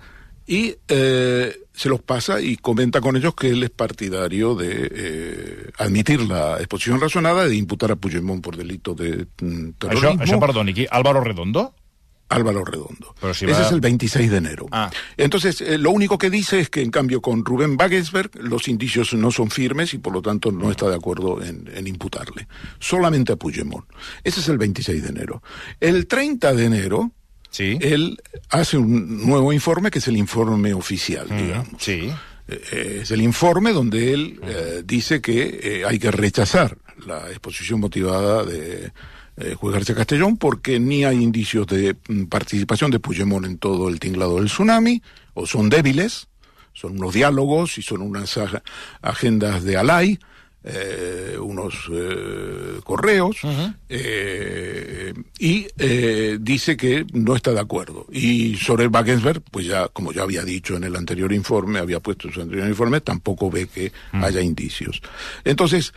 y 0.50 0.76
eh, 0.88 1.56
se 1.72 1.90
los 1.90 2.02
pasa 2.02 2.42
y 2.42 2.58
comenta 2.58 3.02
con 3.02 3.16
ellos 3.16 3.36
que 3.36 3.50
él 3.50 3.62
es 3.62 3.70
partidario 3.70 4.56
de 4.56 4.90
eh, 4.92 5.72
admitir 5.78 6.22
la 6.22 6.58
exposición 6.58 7.00
razonada 7.00 7.48
de 7.48 7.56
imputar 7.56 7.92
a 7.92 7.96
Puigdemont 7.96 8.44
por 8.44 8.58
delito 8.58 8.96
de 8.96 9.28
mm, 9.42 9.78
terrorismo. 9.78 10.10
Això, 10.10 10.26
això 10.26 10.40
perdoni, 10.42 10.74
qui? 10.74 10.88
Álvaro 10.90 11.22
Redondo? 11.22 11.68
Álvaro 12.30 12.66
Redondo. 12.66 13.14
Si 13.32 13.46
va... 13.46 13.52
Ese 13.52 13.62
es 13.62 13.72
el 13.72 13.80
26 13.80 14.32
de 14.32 14.38
enero. 14.38 14.66
Ah. 14.72 14.90
Entonces, 15.18 15.62
eh, 15.62 15.78
lo 15.78 15.92
único 15.92 16.18
que 16.18 16.32
dice 16.32 16.60
es 16.60 16.72
que, 16.72 16.82
en 16.82 16.90
cambio, 16.90 17.22
con 17.22 17.46
Rubén 17.46 17.78
Wagensberg 17.80 18.32
los 18.42 18.68
indicios 18.68 19.14
no 19.14 19.30
son 19.30 19.52
firmes 19.52 19.94
y, 19.94 20.00
por 20.00 20.14
lo 20.14 20.24
tanto, 20.24 20.52
no 20.52 20.72
está 20.72 20.90
de 20.90 20.96
acuerdo 20.96 21.44
en, 21.44 21.70
en, 21.72 21.88
imputarle. 21.88 22.48
Solamente 22.80 23.34
a 23.34 23.36
Puigdemont. 23.36 23.86
Ese 24.24 24.40
es 24.40 24.50
el 24.50 24.58
26 24.58 25.04
de 25.04 25.10
enero. 25.10 25.44
El 25.80 26.08
30 26.08 26.56
de 26.56 26.66
enero, 26.66 27.12
¿Sí? 27.52 27.78
él 27.82 28.22
hace 28.50 28.78
un 28.78 29.26
nuevo 29.26 29.52
informe 29.52 29.90
que 29.92 30.00
es 30.00 30.08
el 30.08 30.18
informe 30.18 30.74
oficial, 30.74 31.28
Mm, 31.30 31.38
digamos. 31.38 31.68
sí. 31.80 32.12
Eh, 32.48 33.00
es 33.04 33.12
el 33.12 33.22
informe 33.22 33.74
donde 33.74 34.14
él 34.14 34.40
eh, 34.44 34.82
dice 34.86 35.22
que 35.22 35.60
eh, 35.62 35.84
hay 35.86 36.00
que 36.00 36.10
rechazar 36.12 36.78
la 37.06 37.30
exposición 37.30 37.80
motivada 37.80 38.44
de 38.44 38.92
eh, 39.38 39.54
juez 39.56 39.74
García 39.74 39.96
Castellón 39.96 40.36
porque 40.38 40.80
ni 40.80 41.06
hay 41.06 41.22
indicios 41.22 41.66
de 41.68 41.96
mm, 42.08 42.24
participación 42.26 42.92
de 42.92 43.00
Puigdemont 43.00 43.46
en 43.46 43.58
todo 43.58 43.88
el 43.90 44.00
tinglado 44.00 44.38
del 44.38 44.46
tsunami, 44.48 45.02
o 45.36 45.46
son 45.46 45.70
débiles, 45.70 46.28
son 46.74 46.98
unos 47.00 47.14
diálogos 47.14 47.78
y 47.78 47.82
son 47.84 48.02
unas 48.02 48.36
ag- 48.38 48.62
agendas 49.02 49.64
de 49.64 49.78
Alay, 49.78 50.20
eh, 50.62 51.38
unos 51.40 51.90
eh, 51.90 52.82
correos 52.84 53.38
eh, 53.88 55.14
y 55.40 55.68
dice 56.40 56.76
que 56.76 57.06
no 57.14 57.36
está 57.36 57.52
de 57.54 57.62
acuerdo. 57.62 58.06
Y 58.12 58.56
Sorel 58.58 58.90
Wagensberg, 58.90 59.42
pues 59.52 59.68
ya, 59.68 59.88
como 59.88 60.12
ya 60.12 60.24
había 60.24 60.44
dicho 60.44 60.76
en 60.76 60.84
el 60.84 60.96
anterior 60.98 61.32
informe, 61.32 61.80
había 61.80 62.02
puesto 62.02 62.28
en 62.28 62.34
su 62.34 62.42
anterior 62.42 62.68
informe, 62.68 63.00
tampoco 63.00 63.50
ve 63.50 63.68
que 63.68 63.92
haya 64.12 64.42
indicios. 64.42 65.02
Entonces, 65.46 65.94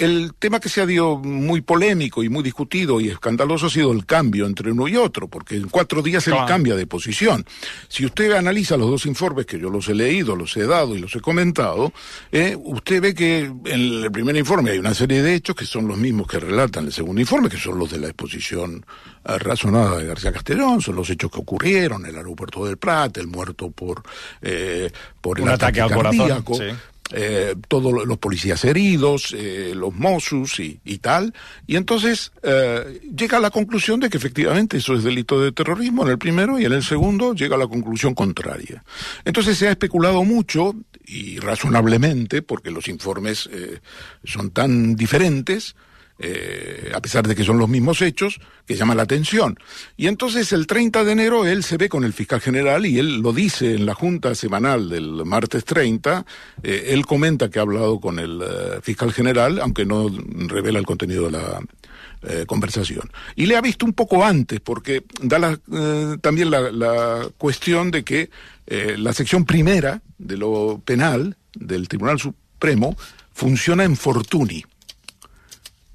el 0.00 0.32
tema 0.38 0.60
que 0.60 0.68
se 0.68 0.80
ha 0.80 0.86
dio 0.86 1.16
muy 1.18 1.60
polémico 1.60 2.22
y 2.24 2.28
muy 2.28 2.42
discutido 2.42 3.00
y 3.00 3.08
escandaloso 3.08 3.66
ha 3.66 3.70
sido 3.70 3.92
el 3.92 4.06
cambio 4.06 4.46
entre 4.46 4.72
uno 4.72 4.88
y 4.88 4.96
otro, 4.96 5.28
porque 5.28 5.56
en 5.56 5.68
cuatro 5.68 6.02
días 6.02 6.26
él 6.26 6.32
Claro. 6.32 6.48
cambia 6.48 6.74
de 6.74 6.86
posición. 6.86 7.44
Si 7.88 8.06
usted 8.06 8.32
analiza 8.32 8.76
los 8.76 8.90
dos 8.90 9.06
informes 9.06 9.46
que 9.46 9.58
yo 9.58 9.68
los 9.70 9.88
he 9.88 9.94
leído, 9.94 10.34
los 10.36 10.56
he 10.56 10.66
dado 10.66 10.96
y 10.96 10.98
los 11.00 11.14
he 11.14 11.20
comentado, 11.20 11.92
eh, 12.32 12.56
usted 12.58 13.02
ve 13.02 13.14
que 13.14 13.40
en 13.40 13.64
el 14.04 14.10
primer 14.10 14.36
informe 14.36 14.70
hay 14.70 14.78
una 14.78 14.94
serie 14.94 15.22
de 15.22 15.34
hechos 15.34 15.54
que 15.54 15.66
son 15.66 15.86
los 15.86 15.98
mismos 15.98 16.26
que 16.26 16.40
relatan 16.40 16.86
el 16.86 16.92
segundo 16.92 17.20
informe, 17.20 17.48
que 17.48 17.58
son 17.58 17.78
los 17.78 17.90
de 17.90 17.98
la 17.98 18.06
exposición 18.08 18.84
eh, 19.24 19.38
razonada 19.38 19.98
de 19.98 20.06
García 20.06 20.32
Castellón, 20.32 20.80
son 20.80 20.96
los 20.96 21.10
hechos 21.10 21.30
que 21.30 21.38
ocurrieron 21.40 22.06
el 22.06 22.16
aeropuerto 22.16 22.64
del 22.64 22.78
Prat, 22.78 23.18
el 23.18 23.26
muerto 23.26 23.70
por, 23.70 24.02
eh, 24.40 24.90
por 25.20 25.38
el 25.38 25.44
Un 25.44 25.50
ataque 25.50 25.80
al 25.82 25.92
corazón, 25.92 26.44
sí. 26.54 26.64
Eh, 27.12 27.54
todos 27.68 27.92
lo- 27.92 28.04
los 28.04 28.18
policías 28.18 28.64
heridos, 28.64 29.34
eh, 29.36 29.72
los 29.74 29.94
Mossus 29.94 30.60
y, 30.60 30.80
y 30.84 30.98
tal. 30.98 31.34
Y 31.66 31.76
entonces 31.76 32.32
eh, 32.42 33.00
llega 33.16 33.38
a 33.38 33.40
la 33.40 33.50
conclusión 33.50 34.00
de 34.00 34.08
que 34.10 34.16
efectivamente 34.16 34.76
eso 34.78 34.94
es 34.94 35.04
delito 35.04 35.40
de 35.40 35.52
terrorismo 35.52 36.04
en 36.04 36.10
el 36.10 36.18
primero 36.18 36.58
y 36.58 36.64
en 36.64 36.72
el 36.72 36.82
segundo 36.82 37.34
llega 37.34 37.56
a 37.56 37.58
la 37.58 37.66
conclusión 37.66 38.14
contraria. 38.14 38.84
Entonces 39.24 39.58
se 39.58 39.68
ha 39.68 39.70
especulado 39.72 40.24
mucho 40.24 40.74
y 41.06 41.38
razonablemente, 41.38 42.42
porque 42.42 42.70
los 42.70 42.88
informes 42.88 43.48
eh, 43.52 43.80
son 44.24 44.50
tan 44.50 44.94
diferentes, 44.96 45.74
eh, 46.22 46.92
a 46.94 47.00
pesar 47.00 47.26
de 47.26 47.34
que 47.34 47.44
son 47.44 47.58
los 47.58 47.68
mismos 47.68 48.02
hechos, 48.02 48.40
que 48.66 48.76
llama 48.76 48.94
la 48.94 49.02
atención. 49.02 49.58
Y 49.96 50.06
entonces 50.06 50.52
el 50.52 50.66
30 50.66 51.02
de 51.02 51.12
enero 51.12 51.46
él 51.46 51.64
se 51.64 51.78
ve 51.78 51.88
con 51.88 52.04
el 52.04 52.12
fiscal 52.12 52.40
general 52.40 52.84
y 52.84 52.98
él 52.98 53.20
lo 53.20 53.32
dice 53.32 53.74
en 53.74 53.86
la 53.86 53.94
junta 53.94 54.34
semanal 54.34 54.90
del 54.90 55.24
martes 55.24 55.64
30, 55.64 56.26
eh, 56.62 56.88
él 56.88 57.06
comenta 57.06 57.48
que 57.48 57.58
ha 57.58 57.62
hablado 57.62 58.00
con 58.00 58.18
el 58.18 58.42
eh, 58.42 58.80
fiscal 58.82 59.12
general, 59.12 59.60
aunque 59.60 59.86
no 59.86 60.08
revela 60.46 60.78
el 60.78 60.86
contenido 60.86 61.24
de 61.24 61.30
la 61.30 61.60
eh, 62.22 62.44
conversación. 62.46 63.10
Y 63.34 63.46
le 63.46 63.56
ha 63.56 63.62
visto 63.62 63.86
un 63.86 63.94
poco 63.94 64.22
antes, 64.22 64.60
porque 64.60 65.04
da 65.22 65.38
la, 65.38 65.58
también 66.20 66.50
la, 66.50 66.70
la 66.70 67.28
cuestión 67.38 67.90
de 67.90 68.04
que 68.04 68.30
la 68.98 69.12
sección 69.12 69.44
primera 69.44 70.00
de 70.18 70.36
lo 70.36 70.80
penal 70.84 71.36
del 71.54 71.88
Tribunal 71.88 72.20
Supremo 72.20 72.96
funciona 73.32 73.82
en 73.82 73.96
Fortuny 73.96 74.64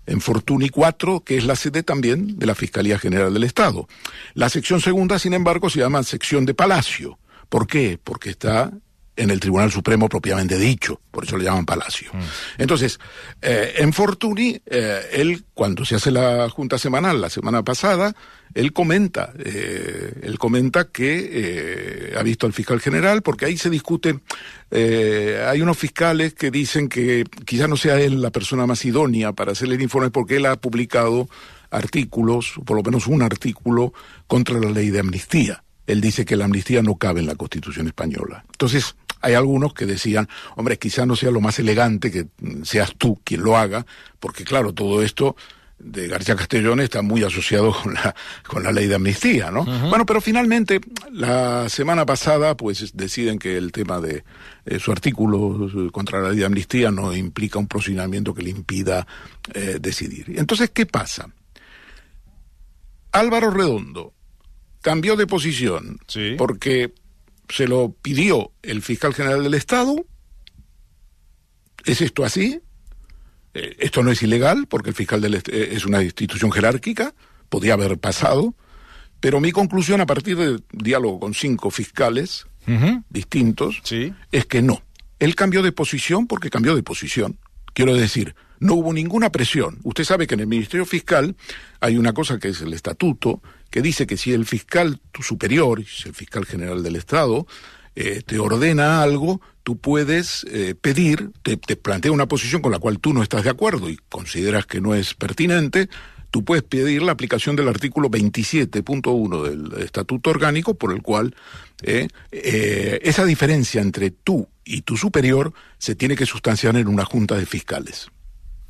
en 0.06 0.22
Fortuny 0.22 0.70
4, 0.70 1.24
que 1.24 1.38
es 1.38 1.46
la 1.46 1.56
sede 1.56 1.84
también 1.84 2.38
de 2.38 2.46
la 2.46 2.56
Fiscalía 2.56 3.00
General 3.00 3.34
del 3.34 3.44
Estado. 3.44 3.88
La 4.34 4.50
sección 4.50 4.82
segunda, 4.82 5.20
sin 5.20 5.34
embargo, 5.34 5.70
se 5.70 5.80
llama 5.80 6.04
sección 6.04 6.46
de 6.46 6.54
Palacio. 6.54 7.20
¿Por 7.50 7.68
qué? 7.68 8.00
Porque 8.04 8.30
está 8.30 8.72
en 9.16 9.30
el 9.30 9.40
Tribunal 9.40 9.72
Supremo 9.72 10.10
propiamente 10.10 10.58
dicho, 10.58 11.00
por 11.12 11.24
eso 11.24 11.38
le 11.38 11.46
llaman 11.46 11.66
Palacio. 11.66 12.12
Entonces, 12.58 13.00
eh, 13.42 13.76
en 13.78 13.94
Fortuny, 13.94 14.62
eh, 14.66 15.02
él, 15.14 15.46
cuando 15.54 15.86
se 15.86 15.96
hace 15.96 16.12
la 16.12 16.50
junta 16.50 16.78
semanal 16.78 17.22
la 17.22 17.30
semana 17.30 17.64
pasada, 17.64 18.14
él 18.54 18.72
comenta, 18.74 19.34
eh, 19.38 20.14
él 20.24 20.38
comenta 20.38 20.86
que 20.86 21.30
eh, 21.32 22.16
ha 22.18 22.24
visto 22.24 22.46
al 22.46 22.54
fiscal 22.54 22.80
general, 22.80 23.22
porque 23.22 23.46
ahí 23.46 23.58
se 23.58 23.70
discute, 23.70 24.20
eh, 24.72 25.46
hay 25.48 25.62
unos 25.62 25.78
fiscales 25.78 26.34
que 26.34 26.52
dicen 26.52 26.88
que 26.88 27.26
quizá 27.46 27.68
no 27.68 27.78
sea 27.78 28.00
él 28.00 28.22
la 28.22 28.32
persona 28.32 28.66
más 28.66 28.84
idónea 28.86 29.34
para 29.34 29.52
hacerle 29.52 29.76
el 29.76 29.82
informe, 29.82 30.10
porque 30.10 30.38
él 30.38 30.46
ha 30.46 30.56
publicado 30.56 31.30
artículos, 31.70 32.54
por 32.66 32.78
lo 32.78 32.84
menos 32.84 33.08
un 33.08 33.22
artículo, 33.22 33.94
contra 34.28 34.60
la 34.60 34.70
ley 34.70 34.90
de 34.90 35.00
amnistía. 35.00 35.64
Él 35.86 36.02
dice 36.02 36.26
que 36.26 36.36
la 36.36 36.46
amnistía 36.46 36.82
no 36.82 36.96
cabe 36.96 37.20
en 37.20 37.28
la 37.28 37.36
Constitución 37.36 37.88
española. 37.88 38.44
Entonces, 38.52 38.96
hay 39.26 39.34
algunos 39.34 39.74
que 39.74 39.86
decían, 39.86 40.30
hombre, 40.56 40.78
quizá 40.78 41.06
no 41.06 41.16
sea 41.16 41.32
lo 41.32 41.42
más 41.42 41.58
elegante 41.60 42.12
que 42.12 42.28
mm, 42.40 42.64
seas 42.64 42.94
tú 42.98 43.20
quien 43.24 43.42
lo 43.44 43.58
haga, 43.58 43.86
porque 44.20 44.44
claro, 44.44 44.74
todo 44.74 45.02
esto 45.02 45.36
de 45.78 46.08
García 46.08 46.36
Castellón 46.38 46.80
está 46.80 47.02
muy 47.02 47.22
asociado 47.24 47.76
con 47.84 47.94
la, 47.96 48.16
con 48.48 48.64
la 48.64 48.72
ley 48.72 48.88
de 48.88 48.96
amnistía, 48.96 49.52
¿no? 49.52 49.66
Bueno, 49.66 50.06
pero 50.06 50.22
finalmente, 50.22 50.80
la 51.12 51.68
semana 51.68 52.06
pasada, 52.06 52.56
pues 52.56 52.96
deciden 52.96 53.38
que 53.40 53.58
el 53.58 53.72
tema 53.74 54.00
de 54.00 54.24
eh, 54.66 54.80
su 54.80 54.92
artículo 54.94 55.92
contra 55.92 56.22
la 56.22 56.30
ley 56.30 56.40
de 56.40 56.46
amnistía 56.46 56.92
no 56.92 57.14
implica 57.14 57.60
un 57.60 57.68
procedimiento 57.68 58.34
que 58.34 58.44
le 58.44 58.52
impida 58.52 59.06
eh, 59.54 59.78
decidir. 59.82 60.34
Entonces, 60.38 60.70
¿qué 60.74 60.86
pasa? 60.86 61.28
Álvaro 63.12 63.50
Redondo 63.52 64.14
cambió 64.82 65.16
de 65.16 65.28
posición 65.28 66.00
Sí. 66.08 66.36
porque 66.38 66.94
se 67.50 67.68
lo 67.68 67.96
pidió 68.02 68.52
el 68.62 68.82
fiscal 68.82 69.14
general 69.14 69.44
del 69.44 69.54
Estado. 69.54 69.96
¿Es 71.86 72.02
esto 72.02 72.24
así? 72.26 72.62
Eh, 73.54 73.76
esto 73.80 74.04
no 74.04 74.12
es 74.12 74.22
ilegal 74.24 74.68
porque 74.68 74.90
el 74.90 74.96
fiscal 74.96 75.22
del 75.22 75.36
eh, 75.36 75.42
es 75.72 75.86
una 75.86 76.04
institución 76.04 76.52
jerárquica, 76.52 77.14
podía 77.50 77.74
haber 77.74 77.98
pasado, 77.98 78.56
pero 79.20 79.40
mi 79.40 79.52
conclusión 79.52 80.02
a 80.02 80.06
partir 80.06 80.38
del 80.38 80.64
diálogo 80.72 81.20
con 81.20 81.34
cinco 81.34 81.70
fiscales 81.72 82.46
distintos 83.10 83.80
Sí. 83.84 84.12
es 84.32 84.48
que 84.48 84.64
no. 84.64 84.82
Él 85.20 85.36
cambió 85.36 85.62
de 85.62 85.72
posición 85.72 86.26
porque 86.26 86.50
cambió 86.50 86.76
de 86.76 86.82
posición. 86.82 87.38
Quiero 87.76 87.96
decir, 87.96 88.34
no 88.60 88.74
hubo 88.74 88.92
ninguna 88.92 89.32
presión. 89.32 89.78
Usted 89.84 90.04
sabe 90.04 90.26
que 90.26 90.34
en 90.34 90.40
el 90.40 90.48
Ministerio 90.48 90.86
Fiscal 90.86 91.36
hay 91.80 91.98
una 91.98 92.14
cosa 92.14 92.40
que 92.40 92.48
es 92.50 92.62
el 92.62 92.74
estatuto, 92.74 93.42
que 93.76 93.82
dice 93.82 94.08
que 94.08 94.16
si 94.16 94.32
el 94.32 94.46
fiscal 94.46 95.02
tu 95.12 95.22
superior, 95.22 95.84
si 95.86 96.08
el 96.08 96.16
fiscal 96.16 96.46
general 96.46 96.82
del 96.82 96.96
Estado, 96.96 97.46
eh, 97.94 98.22
te 98.26 98.40
ordena 98.40 99.02
algo, 99.02 99.42
tú 99.64 99.78
puedes 99.78 100.46
eh, 100.50 100.76
pedir, 100.80 101.32
te, 101.44 101.58
te 101.58 101.76
plantea 101.76 102.14
una 102.14 102.26
posición 102.26 102.62
con 102.62 102.72
la 102.72 102.80
cual 102.80 103.02
tú 103.02 103.14
no 103.14 103.22
estás 103.22 103.44
de 103.44 103.50
acuerdo 103.50 103.90
y 103.90 103.98
consideras 104.08 104.66
que 104.66 104.80
no 104.80 104.96
es 104.96 105.14
pertinente, 105.14 105.90
tú 106.32 106.46
puedes 106.46 106.64
pedir 106.64 107.02
la 107.02 107.12
aplicación 107.12 107.58
del 107.58 107.68
artículo 107.68 108.10
27.1 108.10 109.44
del 109.44 109.84
Estatuto 109.84 110.30
Orgánico, 110.30 110.76
por 110.76 110.94
el 110.94 111.02
cual 111.02 111.36
eh, 111.82 112.08
esa 112.32 113.26
diferencia 113.26 113.82
entre 113.82 114.10
tú 114.10 114.48
y 114.64 114.84
tu 114.84 114.96
superior 114.96 115.52
se 115.80 115.96
tiene 115.96 116.16
que 116.16 116.26
sustanciar 116.26 116.78
en 116.78 116.88
una 116.88 117.04
junta 117.04 117.36
de 117.36 117.46
fiscales. 117.46 118.08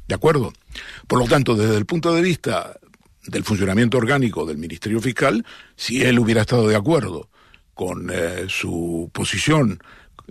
¿De 0.08 0.16
acuerdo? 0.16 0.52
Por 1.08 1.20
lo 1.20 1.26
tanto, 1.26 1.56
desde 1.56 1.78
el 1.78 1.86
punto 1.86 2.14
de 2.14 2.22
vista 2.22 2.80
del 3.28 3.44
funcionamiento 3.44 3.98
orgánico 3.98 4.46
del 4.46 4.58
Ministerio 4.58 5.02
Fiscal, 5.02 5.46
si 5.76 6.04
él 6.04 6.20
hubiera 6.20 6.42
estado 6.42 6.68
de 6.68 6.76
acuerdo 6.76 7.30
con 7.74 8.10
eh, 8.12 8.46
su 8.48 9.10
posición 9.14 9.80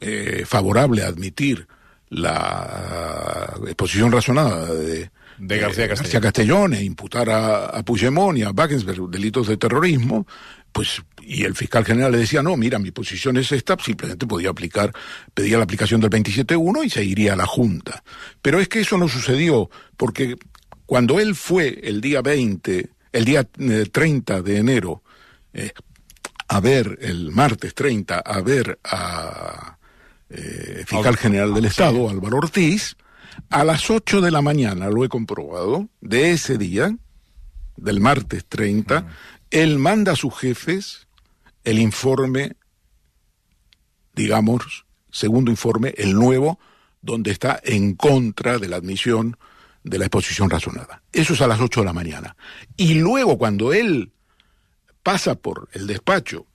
eh, 0.01 0.45
favorable 0.47 1.03
a 1.03 1.09
admitir 1.09 1.67
la 2.09 3.55
exposición 3.67 4.13
razonada 4.13 4.73
de, 4.73 5.11
De 5.39 5.59
García 5.59 5.87
eh, 5.87 5.89
Castellón. 5.89 6.23
Castellón 6.23 6.75
e 6.75 6.85
imputar 6.85 7.29
a, 7.31 7.67
a 7.67 7.83
Puigdemont 7.83 8.39
y 8.39 8.43
a 8.43 8.51
Wagensberg 8.51 9.11
delitos 9.11 9.49
de 9.49 9.57
terrorismo, 9.57 10.27
pues 10.73 11.03
y 11.27 11.45
el 11.45 11.55
fiscal 11.55 11.85
general 11.85 12.13
le 12.13 12.19
decía, 12.19 12.43
no, 12.43 12.57
mira, 12.57 12.79
mi 12.79 12.91
posición 12.91 13.37
es 13.37 13.51
esta, 13.53 13.77
simplemente 13.79 14.27
podía 14.27 14.51
aplicar, 14.51 14.93
pedía 15.33 15.57
la 15.57 15.65
aplicación 15.65 16.01
del 16.01 16.11
27.1 16.11 16.85
y 16.85 16.91
se 16.91 17.05
iría 17.05 17.33
a 17.33 17.37
la 17.37 17.47
Junta. 17.47 18.03
Pero 18.43 18.61
es 18.61 18.69
que 18.69 18.81
eso 18.81 18.99
no 18.99 19.09
sucedió, 19.09 19.71
porque 19.97 20.37
cuando 20.95 21.19
él 21.19 21.35
fue 21.35 21.81
el 21.83 22.01
día 22.01 22.23
20, 22.23 22.89
el 23.11 23.25
día 23.25 23.45
eh, 23.59 23.87
30 23.91 24.43
de 24.43 24.59
enero, 24.59 25.03
eh, 25.53 25.73
a 26.47 26.61
ver, 26.61 27.01
el 27.03 27.33
martes 27.33 27.75
30, 27.75 28.21
a 28.21 28.41
ver 28.43 28.79
a 28.85 29.77
eh, 30.31 30.85
fiscal 30.87 31.17
general 31.17 31.53
del 31.53 31.65
Estado, 31.65 32.09
Álvaro 32.09 32.37
Ortiz, 32.37 32.95
a 33.51 33.65
las 33.65 33.91
8 33.91 34.21
de 34.21 34.31
la 34.31 34.41
mañana, 34.41 34.89
lo 34.89 35.05
he 35.05 35.09
comprobado, 35.09 35.89
de 36.01 36.31
ese 36.31 36.59
día, 36.59 36.97
del 37.77 37.99
martes 37.99 38.45
30, 38.47 39.05
él 39.51 39.81
manda 39.81 40.13
a 40.13 40.17
sus 40.17 40.39
jefes 40.39 41.09
el 41.65 41.81
informe, 41.81 42.53
digamos, 44.15 44.87
segundo 45.11 45.51
informe, 45.51 45.93
el 45.97 46.13
nuevo, 46.13 46.61
donde 47.03 47.33
está 47.33 47.61
en 47.65 47.97
contra 47.97 48.59
de 48.59 48.69
la 48.69 48.77
admisión 48.77 49.37
de 49.85 49.99
la 49.99 50.07
exposición 50.07 50.51
razonada. 50.51 51.03
Eso 51.13 51.35
es 51.35 51.41
a 51.41 51.47
las 51.47 51.61
8 51.61 51.81
de 51.81 51.87
la 51.87 51.93
mañana. 51.93 52.37
Y 52.77 52.95
luego, 52.95 53.39
cuando 53.39 53.73
él 53.73 54.13
pasa 55.03 55.37
por 55.37 55.69
el 55.73 55.87
despacho 55.87 56.47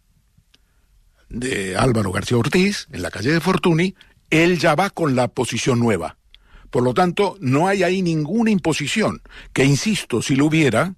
de 1.30 1.78
Álvaro 1.78 2.12
García 2.12 2.38
Ortiz, 2.38 2.88
en 2.92 3.04
la 3.04 3.12
calle 3.12 3.32
de 3.32 3.40
Fortuny, 3.40 3.96
él 4.32 4.60
ya 4.60 4.76
va 4.76 4.90
con 4.90 5.16
la 5.16 5.28
posición 5.28 5.80
nueva. 5.80 6.18
Por 6.72 6.84
lo 6.84 6.94
tanto, 6.94 7.38
no 7.40 7.68
hay 7.68 7.84
ahí 7.84 8.02
ninguna 8.02 8.52
imposición, 8.52 9.22
que 9.54 9.64
insisto, 9.64 10.22
si 10.22 10.36
lo 10.36 10.46
hubiera, 10.46 10.96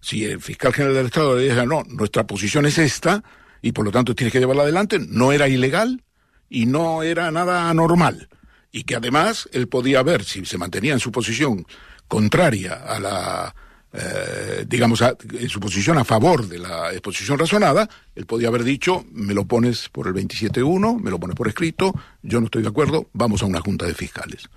si 0.00 0.24
el 0.24 0.40
fiscal 0.40 0.72
general 0.72 0.96
del 0.96 1.06
Estado 1.06 1.36
le 1.36 1.44
dijera, 1.44 1.66
no, 1.66 1.82
nuestra 1.84 2.26
posición 2.26 2.66
es 2.66 2.78
esta, 2.78 3.22
y 3.62 3.72
por 3.72 3.84
lo 3.84 3.92
tanto 3.92 4.14
tienes 4.14 4.32
que 4.32 4.40
llevarla 4.40 4.62
adelante, 4.62 4.98
no 4.98 5.32
era 5.32 5.48
ilegal 5.48 6.02
y 6.50 6.66
no 6.66 7.02
era 7.02 7.30
nada 7.30 7.70
anormal. 7.70 8.28
Y 8.76 8.82
que 8.82 8.96
además 8.96 9.48
él 9.52 9.68
podía 9.68 10.02
ver, 10.02 10.24
si 10.24 10.44
se 10.44 10.58
mantenía 10.58 10.94
en 10.94 10.98
su 10.98 11.12
posición 11.12 11.64
contraria 12.08 12.74
a 12.74 12.98
la, 12.98 13.54
eh, 13.92 14.64
digamos, 14.66 15.00
a- 15.00 15.16
en 15.32 15.48
su 15.48 15.60
posición 15.60 15.96
a 15.96 16.04
favor 16.04 16.48
de 16.48 16.58
la 16.58 16.90
exposición 16.90 17.38
razonada, 17.38 17.88
él 18.16 18.26
podía 18.26 18.48
haber 18.48 18.64
dicho, 18.64 19.04
me 19.12 19.32
lo 19.32 19.44
pones 19.44 19.88
por 19.90 20.08
el 20.08 20.12
27.1, 20.14 20.98
me 20.98 21.12
lo 21.12 21.20
pones 21.20 21.36
por 21.36 21.46
escrito, 21.46 21.94
yo 22.22 22.40
no 22.40 22.46
estoy 22.46 22.62
de 22.62 22.68
acuerdo, 22.68 23.08
vamos 23.12 23.42
a 23.42 23.46
una 23.46 23.60
junta 23.60 23.86
de 23.86 23.94
fiscales. 23.94 24.48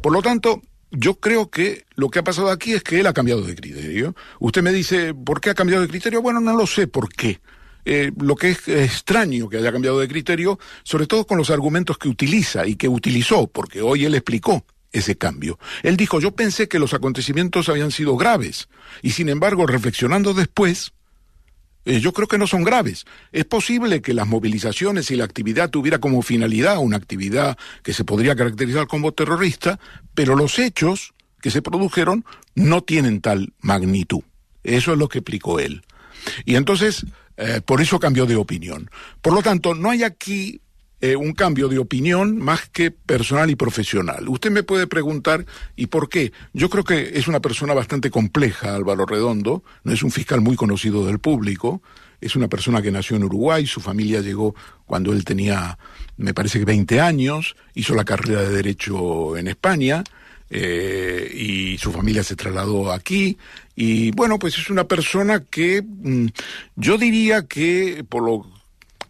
Por 0.00 0.12
lo 0.12 0.22
tanto, 0.22 0.62
yo 0.92 1.16
creo 1.16 1.50
que 1.50 1.84
lo 1.96 2.10
que 2.10 2.20
ha 2.20 2.24
pasado 2.24 2.50
aquí 2.50 2.74
es 2.74 2.84
que 2.84 3.00
él 3.00 3.08
ha 3.08 3.12
cambiado 3.12 3.42
de 3.42 3.56
criterio. 3.56 4.14
Usted 4.38 4.62
me 4.62 4.70
dice, 4.70 5.12
¿por 5.14 5.40
qué 5.40 5.50
ha 5.50 5.54
cambiado 5.54 5.82
de 5.82 5.88
criterio? 5.88 6.22
Bueno, 6.22 6.38
no 6.38 6.56
lo 6.56 6.68
sé 6.68 6.86
por 6.86 7.08
qué. 7.12 7.40
Eh, 7.84 8.12
lo 8.18 8.34
que 8.36 8.50
es 8.50 8.68
extraño 8.68 9.48
que 9.48 9.58
haya 9.58 9.72
cambiado 9.72 9.98
de 9.98 10.08
criterio, 10.08 10.58
sobre 10.82 11.06
todo 11.06 11.26
con 11.26 11.38
los 11.38 11.50
argumentos 11.50 11.98
que 11.98 12.08
utiliza 12.08 12.66
y 12.66 12.76
que 12.76 12.88
utilizó, 12.88 13.46
porque 13.46 13.82
hoy 13.82 14.04
él 14.04 14.14
explicó 14.14 14.64
ese 14.92 15.16
cambio. 15.16 15.58
Él 15.82 15.96
dijo, 15.96 16.20
yo 16.20 16.30
pensé 16.30 16.68
que 16.68 16.78
los 16.78 16.94
acontecimientos 16.94 17.68
habían 17.68 17.90
sido 17.90 18.16
graves, 18.16 18.68
y 19.02 19.10
sin 19.10 19.28
embargo, 19.28 19.66
reflexionando 19.66 20.32
después, 20.32 20.92
eh, 21.84 22.00
yo 22.00 22.12
creo 22.12 22.28
que 22.28 22.38
no 22.38 22.46
son 22.46 22.64
graves. 22.64 23.04
Es 23.32 23.44
posible 23.44 24.00
que 24.00 24.14
las 24.14 24.26
movilizaciones 24.26 25.10
y 25.10 25.16
la 25.16 25.24
actividad 25.24 25.70
tuviera 25.70 25.98
como 25.98 26.22
finalidad 26.22 26.78
una 26.78 26.96
actividad 26.96 27.58
que 27.82 27.92
se 27.92 28.04
podría 28.04 28.36
caracterizar 28.36 28.86
como 28.86 29.12
terrorista, 29.12 29.78
pero 30.14 30.36
los 30.36 30.58
hechos 30.58 31.12
que 31.42 31.50
se 31.50 31.60
produjeron 31.60 32.24
no 32.54 32.82
tienen 32.82 33.20
tal 33.20 33.52
magnitud. 33.60 34.22
Eso 34.62 34.92
es 34.92 34.98
lo 34.98 35.08
que 35.08 35.18
explicó 35.18 35.58
él. 35.58 35.82
Y 36.46 36.54
entonces, 36.54 37.04
eh, 37.36 37.60
por 37.64 37.80
eso 37.80 37.98
cambió 37.98 38.26
de 38.26 38.36
opinión. 38.36 38.90
Por 39.20 39.32
lo 39.32 39.42
tanto, 39.42 39.74
no 39.74 39.90
hay 39.90 40.02
aquí 40.02 40.60
eh, 41.00 41.16
un 41.16 41.32
cambio 41.32 41.68
de 41.68 41.78
opinión 41.78 42.38
más 42.38 42.68
que 42.70 42.90
personal 42.90 43.50
y 43.50 43.56
profesional. 43.56 44.28
Usted 44.28 44.50
me 44.50 44.62
puede 44.62 44.86
preguntar, 44.86 45.44
¿y 45.76 45.88
por 45.88 46.08
qué? 46.08 46.32
Yo 46.54 46.70
creo 46.70 46.82
que 46.84 47.18
es 47.18 47.28
una 47.28 47.40
persona 47.40 47.74
bastante 47.74 48.10
compleja, 48.10 48.74
Álvaro 48.74 49.04
Redondo, 49.04 49.62
no 49.82 49.92
es 49.92 50.02
un 50.02 50.10
fiscal 50.10 50.40
muy 50.40 50.56
conocido 50.56 51.04
del 51.04 51.18
público, 51.18 51.82
es 52.22 52.36
una 52.36 52.48
persona 52.48 52.80
que 52.80 52.90
nació 52.90 53.16
en 53.16 53.24
Uruguay, 53.24 53.66
su 53.66 53.82
familia 53.82 54.22
llegó 54.22 54.54
cuando 54.86 55.12
él 55.12 55.24
tenía, 55.24 55.76
me 56.16 56.32
parece 56.32 56.60
que 56.60 56.64
20 56.64 57.00
años, 57.00 57.54
hizo 57.74 57.94
la 57.94 58.06
carrera 58.06 58.40
de 58.40 58.54
Derecho 58.54 59.36
en 59.36 59.48
España, 59.48 60.04
eh, 60.48 61.30
y 61.34 61.76
su 61.78 61.90
familia 61.92 62.22
se 62.22 62.36
trasladó 62.36 62.92
aquí 62.92 63.36
y 63.76 64.10
bueno 64.12 64.38
pues 64.38 64.58
es 64.58 64.70
una 64.70 64.84
persona 64.84 65.40
que 65.40 65.82
mm, 65.82 66.26
yo 66.76 66.98
diría 66.98 67.46
que 67.46 68.04
por 68.08 68.22
lo 68.22 68.46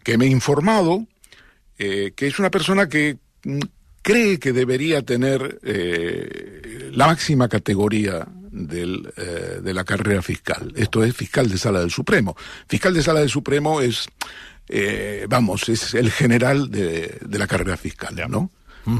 que 0.03 0.17
me 0.17 0.25
he 0.25 0.29
informado 0.29 1.05
eh, 1.77 2.13
que 2.15 2.27
es 2.27 2.39
una 2.39 2.49
persona 2.49 2.87
que 2.87 3.17
mm, 3.43 3.59
cree 4.05 4.39
que 4.39 4.53
debería 4.53 5.01
tener 5.01 5.59
eh, 5.63 6.91
la 6.93 7.07
máxima 7.07 7.49
categoría 7.49 8.27
del, 8.51 9.11
eh, 9.17 9.59
de 9.63 9.73
la 9.73 9.83
carrera 9.83 10.21
fiscal. 10.21 10.71
Esto 10.75 11.03
es 11.03 11.15
fiscal 11.15 11.49
de 11.49 11.57
sala 11.57 11.79
del 11.79 11.89
Supremo. 11.89 12.35
Fiscal 12.67 12.93
de 12.93 13.01
sala 13.01 13.21
del 13.21 13.31
Supremo 13.31 13.81
es, 13.81 14.05
eh, 14.69 15.25
vamos, 15.27 15.67
es 15.69 15.95
el 15.95 16.11
general 16.11 16.69
de, 16.69 17.17
de 17.19 17.39
la 17.39 17.47
carrera 17.47 17.77
fiscal, 17.77 18.15
¿no? 18.29 18.51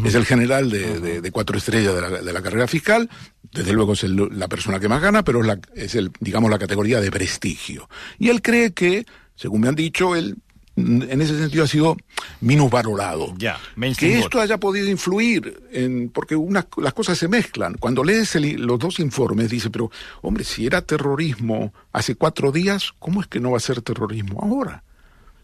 Es 0.03 0.15
el 0.15 0.25
general 0.25 0.69
de, 0.69 0.99
de- 0.99 1.21
de 1.21 1.31
cuatro 1.31 1.57
estrellas 1.57 1.93
de 1.93 2.01
la, 2.01 2.09
de 2.09 2.33
la 2.33 2.41
carrera 2.41 2.67
fiscal. 2.67 3.09
Desde 3.51 3.71
luego 3.73 3.93
es 3.93 4.03
el- 4.03 4.29
la 4.31 4.47
persona 4.47 4.79
que 4.79 4.87
más 4.89 5.01
gana, 5.01 5.23
pero 5.23 5.41
es, 5.41 5.47
la, 5.47 5.59
es 5.75 5.95
el, 5.95 6.11
digamos, 6.19 6.49
la 6.49 6.57
categoría 6.59 6.99
de 6.99 7.11
prestigio. 7.11 7.87
Y 8.17 8.29
él 8.29 8.41
cree 8.41 8.73
que, 8.73 9.05
según 9.35 9.61
me 9.61 9.67
han 9.67 9.75
dicho, 9.75 10.15
él 10.15 10.37
en 10.77 11.21
ese 11.21 11.37
sentido 11.37 11.63
ha 11.63 11.67
sido 11.67 11.95
minusvalorado. 12.41 13.33
Ya, 13.37 13.59
que 13.97 14.07
esto 14.25 14.41
haya 14.41 14.57
podido 14.59 14.87
influir 14.89 15.61
en 15.71 16.09
porque 16.09 16.35
unas, 16.35 16.65
las 16.77 16.93
cosas 16.93 17.17
se 17.17 17.27
mezclan. 17.27 17.75
Cuando 17.75 18.03
lees 18.03 18.35
el- 18.35 18.61
los 18.61 18.79
dos 18.79 18.99
informes 18.99 19.49
dice, 19.49 19.69
pero 19.69 19.91
hombre, 20.21 20.43
si 20.43 20.65
era 20.65 20.81
terrorismo 20.81 21.73
hace 21.91 22.15
cuatro 22.15 22.51
días, 22.51 22.93
¿cómo 22.99 23.21
es 23.21 23.27
que 23.27 23.39
no 23.39 23.51
va 23.51 23.57
a 23.57 23.61
ser 23.61 23.81
terrorismo 23.81 24.39
ahora? 24.41 24.83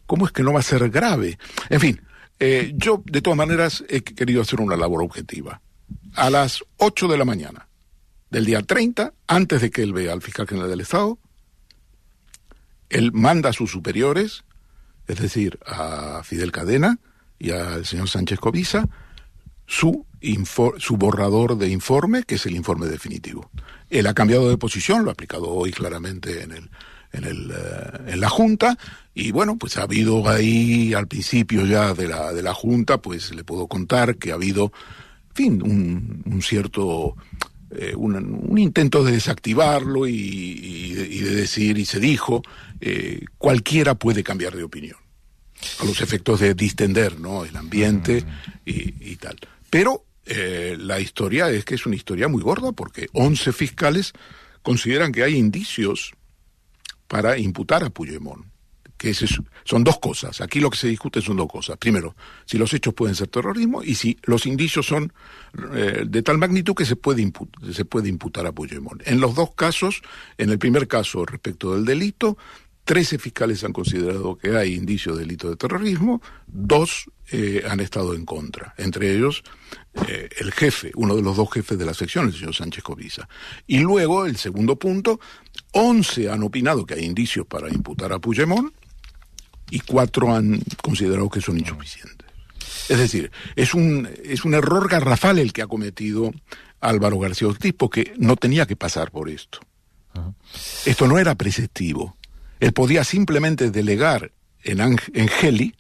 ¿Cómo 0.06 0.26
es 0.26 0.32
que 0.32 0.44
no 0.44 0.54
va 0.54 0.60
a 0.60 0.64
ser 0.64 0.90
grave? 0.90 1.38
En 1.70 1.80
fin, 1.80 2.02
eh, 2.44 2.74
yo 2.76 3.04
de 3.06 3.22
todas 3.22 3.38
maneras 3.38 3.84
he 3.88 4.02
querido 4.02 4.42
hacer 4.42 4.62
una 4.62 4.76
labor 4.76 5.04
objetiva. 5.04 5.62
A 6.16 6.32
las 6.32 6.64
8 6.78 7.08
de 7.08 7.18
la 7.20 7.24
mañana 7.24 7.68
del 8.32 8.46
día 8.46 8.64
30, 8.64 9.14
antes 9.28 9.62
de 9.62 9.70
que 9.70 9.84
él 9.84 9.94
vea 9.94 10.12
al 10.12 10.24
fiscal 10.24 10.48
general 10.48 10.72
del 10.72 10.82
Estado, 10.82 11.20
él 12.90 13.12
manda 13.12 13.52
a 13.52 13.54
sus 13.54 13.70
superiores, 13.70 14.44
es 15.06 15.20
decir, 15.20 15.60
a 15.68 16.24
Fidel 16.24 16.52
Cadena 16.52 16.98
y 17.38 17.52
al 17.52 17.86
señor 17.86 18.10
Sánchez 18.10 18.40
Cobiza, 18.40 18.90
su, 19.68 20.08
su 20.80 20.98
borrador 20.98 21.60
de 21.60 21.70
informe, 21.70 22.24
que 22.24 22.36
es 22.36 22.46
el 22.48 22.56
informe 22.56 22.88
definitivo. 22.88 23.52
Él 23.92 24.08
ha 24.08 24.16
cambiado 24.16 24.50
de 24.50 24.58
posición, 24.58 25.04
lo 25.04 25.12
ha 25.12 25.14
aplicado 25.14 25.48
hoy 25.48 25.72
claramente 25.72 26.42
en 26.42 26.54
el 26.54 26.72
en, 27.14 27.24
el, 27.24 27.52
eh, 27.52 28.12
en 28.14 28.20
la 28.20 28.30
Junta 28.30 28.78
y 29.14 29.32
bueno, 29.32 29.58
pues 29.58 29.78
ha 29.78 29.84
habido 29.84 30.28
ahí 30.30 30.94
al 30.94 31.08
principio 31.08 31.66
ya 31.66 31.94
de 31.94 32.08
la, 32.08 32.32
de 32.34 32.42
la 32.42 32.54
Junta, 32.54 33.02
pues 33.02 33.34
le 33.36 33.44
puedo 33.44 33.68
contar 33.68 34.18
que 34.18 34.32
ha 34.32 34.36
habido, 34.36 34.72
en 35.30 35.36
fin, 35.36 35.62
un, 35.62 36.24
un 36.26 36.42
cierto 36.42 37.16
eh, 37.72 37.94
un, 37.96 38.16
un, 38.16 38.58
intento 38.58 39.04
de 39.04 39.14
desactivarlo 39.14 40.08
y, 40.08 40.14
y, 40.14 40.92
y, 41.10 41.20
de 41.20 41.36
decir, 41.36 41.78
y 41.78 41.86
se 41.86 42.00
dijo, 42.02 42.42
eh, 42.82 43.24
cualquiera 43.38 43.96
puede 43.96 44.24
cambiar 44.24 44.56
de 44.56 44.64
opinión, 44.64 44.98
a 45.80 45.86
los 45.86 46.02
efectos 46.02 46.42
de 46.42 46.54
distender 46.54 47.20
¿no? 47.20 47.46
el 47.46 47.56
ambiente 47.56 48.26
y, 48.66 49.12
y 49.12 49.16
tal. 49.16 49.38
Pero 49.70 50.06
eh, 50.26 50.76
la 50.80 51.00
historia 51.00 51.50
es 51.50 51.64
que 51.64 51.76
es 51.76 51.86
una 51.86 51.96
historia 51.96 52.28
muy 52.28 52.44
gorda 52.44 52.74
porque 52.74 53.08
11 53.14 53.54
fiscales 53.54 54.14
consideran 54.62 55.12
que 55.12 55.24
hay 55.24 55.36
indicios 55.36 56.14
para 57.12 57.38
imputar 57.38 57.84
a 57.84 57.90
Puigdemont. 57.90 58.46
Que 58.98 59.14
son 59.14 59.84
dos 59.84 60.00
cosas. 60.00 60.40
Aquí 60.40 60.62
lo 60.62 60.70
que 60.70 60.78
se 60.78 60.88
discute 60.88 61.22
son 61.22 61.36
dos 61.36 61.50
cosas. 61.50 61.76
Primero, 61.76 62.16
si 62.46 62.58
los 62.58 62.74
hechos 62.74 62.94
pueden 62.94 63.16
ser 63.16 63.28
terrorismo 63.28 63.84
y 63.84 63.96
si 63.96 64.18
los 64.24 64.46
indicios 64.46 64.86
son 64.86 65.12
eh, 65.74 66.04
de 66.08 66.22
tal 66.22 66.38
magnitud 66.38 66.74
que 66.74 66.86
se 66.86 66.96
puede, 66.96 67.30
se 67.74 67.84
puede 67.84 68.08
imputar 68.08 68.46
a 68.46 68.54
Puigdemont. 68.54 69.02
En 69.06 69.20
los 69.20 69.36
dos 69.36 69.54
casos, 69.56 70.02
en 70.38 70.52
el 70.52 70.58
primer 70.58 70.88
caso 70.88 71.26
respecto 71.26 71.74
del 71.74 71.84
delito, 71.84 72.38
13 72.86 73.20
fiscales 73.20 73.64
han 73.66 73.74
considerado 73.74 74.38
que 74.38 74.56
hay 74.56 74.76
indicios 74.76 75.18
de 75.18 75.24
delito 75.24 75.50
de 75.50 75.58
terrorismo, 75.58 76.22
dos 76.48 77.10
eh, 77.32 77.64
han 77.68 77.80
estado 77.80 78.14
en 78.14 78.26
contra, 78.26 78.74
entre 78.78 79.16
ellos 79.16 79.44
eh, 80.08 80.30
el 80.40 80.52
jefe, 80.52 80.92
uno 80.96 81.16
de 81.16 81.22
los 81.22 81.38
dos 81.38 81.52
jefes 81.52 81.78
de 81.78 81.86
la 81.86 81.94
sección, 81.94 82.28
el 82.28 82.34
señor 82.34 82.56
Sánchez 82.56 82.84
Covisa. 82.84 83.28
Y 83.68 83.80
luego, 83.80 84.26
el 84.26 84.38
segundo 84.38 84.78
punto, 84.78 85.20
11 85.72 86.30
han 86.30 86.44
opinado 86.44 86.86
que 86.86 86.96
hay 86.96 87.06
indicios 87.06 87.46
para 87.46 87.70
imputar 87.70 88.12
a 88.12 88.20
Puigdemont 88.20 88.74
y 89.70 89.80
cuatro 89.80 90.36
han 90.36 90.62
considerado 90.82 91.30
que 91.30 91.42
son 91.42 91.58
insuficientes. 91.58 92.28
Es 92.90 92.98
decir, 92.98 93.32
es 93.56 93.74
un, 93.74 94.10
es 94.24 94.44
un 94.44 94.54
error 94.54 94.90
garrafal 94.90 95.40
el 95.40 95.54
que 95.54 95.62
ha 95.62 95.68
cometido 95.68 96.32
Álvaro 96.82 97.20
García 97.20 97.48
Ortiz, 97.48 97.74
porque 97.78 98.14
no 98.18 98.36
tenía 98.36 98.66
que 98.66 98.76
pasar 98.76 99.12
por 99.12 99.30
esto. 99.30 99.60
Esto 100.86 101.08
no 101.08 101.18
era 101.18 101.36
preceptivo. 101.36 102.18
Él 102.60 102.74
podía 102.74 103.04
simplemente 103.04 103.72
delegar 103.72 104.32
en, 104.64 104.80
en 105.14 105.28
Geli 105.30 105.76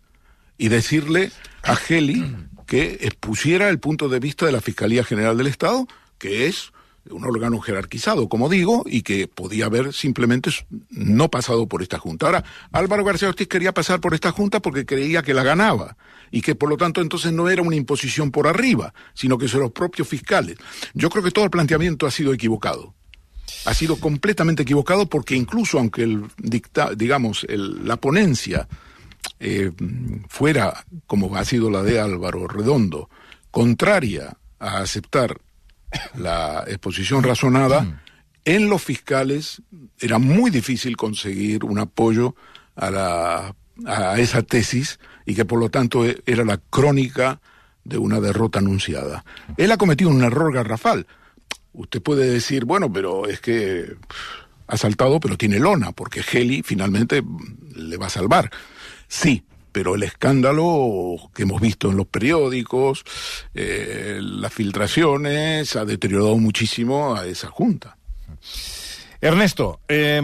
y 0.58 0.70
decirle 0.70 1.32
a 1.64 1.76
Geli 1.76 2.36
que 2.66 3.00
expusiera 3.02 3.68
el 3.68 3.80
punto 3.80 4.08
de 4.08 4.20
vista 4.20 4.46
de 4.46 4.54
la 4.54 4.62
Fiscalía 4.62 5.04
General 5.04 5.38
del 5.38 5.48
Estado, 5.48 5.88
que 6.18 6.48
es 6.48 6.72
un 7.10 7.26
órgano 7.26 7.60
jerarquizado, 7.60 8.30
como 8.30 8.50
digo, 8.50 8.84
y 8.86 9.02
que 9.02 9.28
podía 9.28 9.66
haber 9.66 9.94
simplemente 9.94 10.52
no 10.90 11.30
pasado 11.30 11.68
por 11.68 11.82
esta 11.82 11.98
Junta. 11.98 12.28
Ahora, 12.28 12.44
Álvaro 12.72 13.04
García 13.04 13.30
Ortiz 13.30 13.48
quería 13.48 13.74
pasar 13.74 14.00
por 14.00 14.14
esta 14.14 14.32
Junta 14.32 14.60
porque 14.60 14.86
creía 14.86 15.24
que 15.24 15.34
la 15.34 15.44
ganaba 15.44 15.98
y 16.32 16.42
que 16.42 16.56
por 16.56 16.70
lo 16.70 16.78
tanto 16.78 17.02
entonces 17.02 17.32
no 17.32 17.50
era 17.50 17.62
una 17.62 17.76
imposición 17.76 18.32
por 18.32 18.48
arriba, 18.48 18.94
sino 19.14 19.38
que 19.38 19.48
son 19.48 19.62
los 19.62 19.72
propios 19.72 20.08
fiscales. 20.08 20.58
Yo 20.94 21.10
creo 21.10 21.24
que 21.24 21.32
todo 21.32 21.46
el 21.46 21.52
planteamiento 21.52 22.06
ha 22.06 22.12
sido 22.12 22.34
equivocado. 22.34 22.94
Ha 23.66 23.74
sido 23.74 23.98
completamente 23.98 24.64
equivocado 24.64 25.08
porque 25.08 25.36
incluso 25.36 25.78
aunque 25.78 26.04
el 26.04 26.24
dicta, 26.38 26.92
digamos, 26.96 27.46
la 27.50 27.98
ponencia 27.98 28.68
eh, 29.40 29.72
fuera, 30.30 30.86
como 31.06 31.36
ha 31.36 31.46
sido 31.46 31.70
la 31.70 31.84
de 31.84 32.00
Álvaro 32.00 32.48
Redondo, 32.48 33.10
contraria 33.52 34.38
a 34.60 34.78
aceptar 34.80 35.38
la 36.16 36.64
exposición 36.68 37.24
razonada, 37.24 38.02
en 38.46 38.70
los 38.70 38.82
fiscales 38.82 39.62
era 40.00 40.18
muy 40.18 40.52
difícil 40.52 40.98
conseguir 40.98 41.64
un 41.64 41.80
apoyo 41.80 42.36
a, 42.76 42.90
la, 42.90 43.56
a 43.86 44.20
esa 44.20 44.42
tesis 44.42 45.00
y 45.26 45.36
que 45.36 45.46
por 45.46 45.60
lo 45.60 45.70
tanto 45.70 46.04
era 46.26 46.44
la 46.44 46.58
crónica 46.58 47.40
de 47.84 47.98
una 47.98 48.20
derrota 48.20 48.60
anunciada. 48.60 49.24
Él 49.58 49.72
ha 49.72 49.78
cometido 49.78 50.10
un 50.10 50.24
error 50.24 50.54
garrafal. 50.54 51.08
Usted 51.74 52.02
puede 52.02 52.30
decir, 52.30 52.66
bueno, 52.66 52.92
pero 52.92 53.28
es 53.28 53.40
que 53.40 53.96
ha 54.68 54.78
saltado, 54.78 55.20
pero 55.20 55.38
tiene 55.38 55.60
lona, 55.60 55.92
porque 55.92 56.22
Heli 56.22 56.64
finalmente 56.64 57.24
le 57.76 57.98
va 57.98 58.08
a 58.08 58.10
salvar. 58.10 58.50
Sí, 59.08 59.44
pero 59.72 59.96
el 59.96 60.04
escándalo 60.04 61.18
que 61.34 61.44
hemos 61.44 61.62
visto 61.62 61.90
en 61.90 61.98
los 61.98 62.08
periódicos, 62.08 63.04
eh, 63.54 64.20
las 64.22 64.54
filtraciones, 64.54 65.76
ha 65.76 65.86
deteriorado 65.86 66.38
muchísimo 66.38 67.16
a 67.16 67.26
esa 67.26 67.48
junta. 67.48 67.98
Ernesto, 69.22 69.80
eh, 69.88 70.20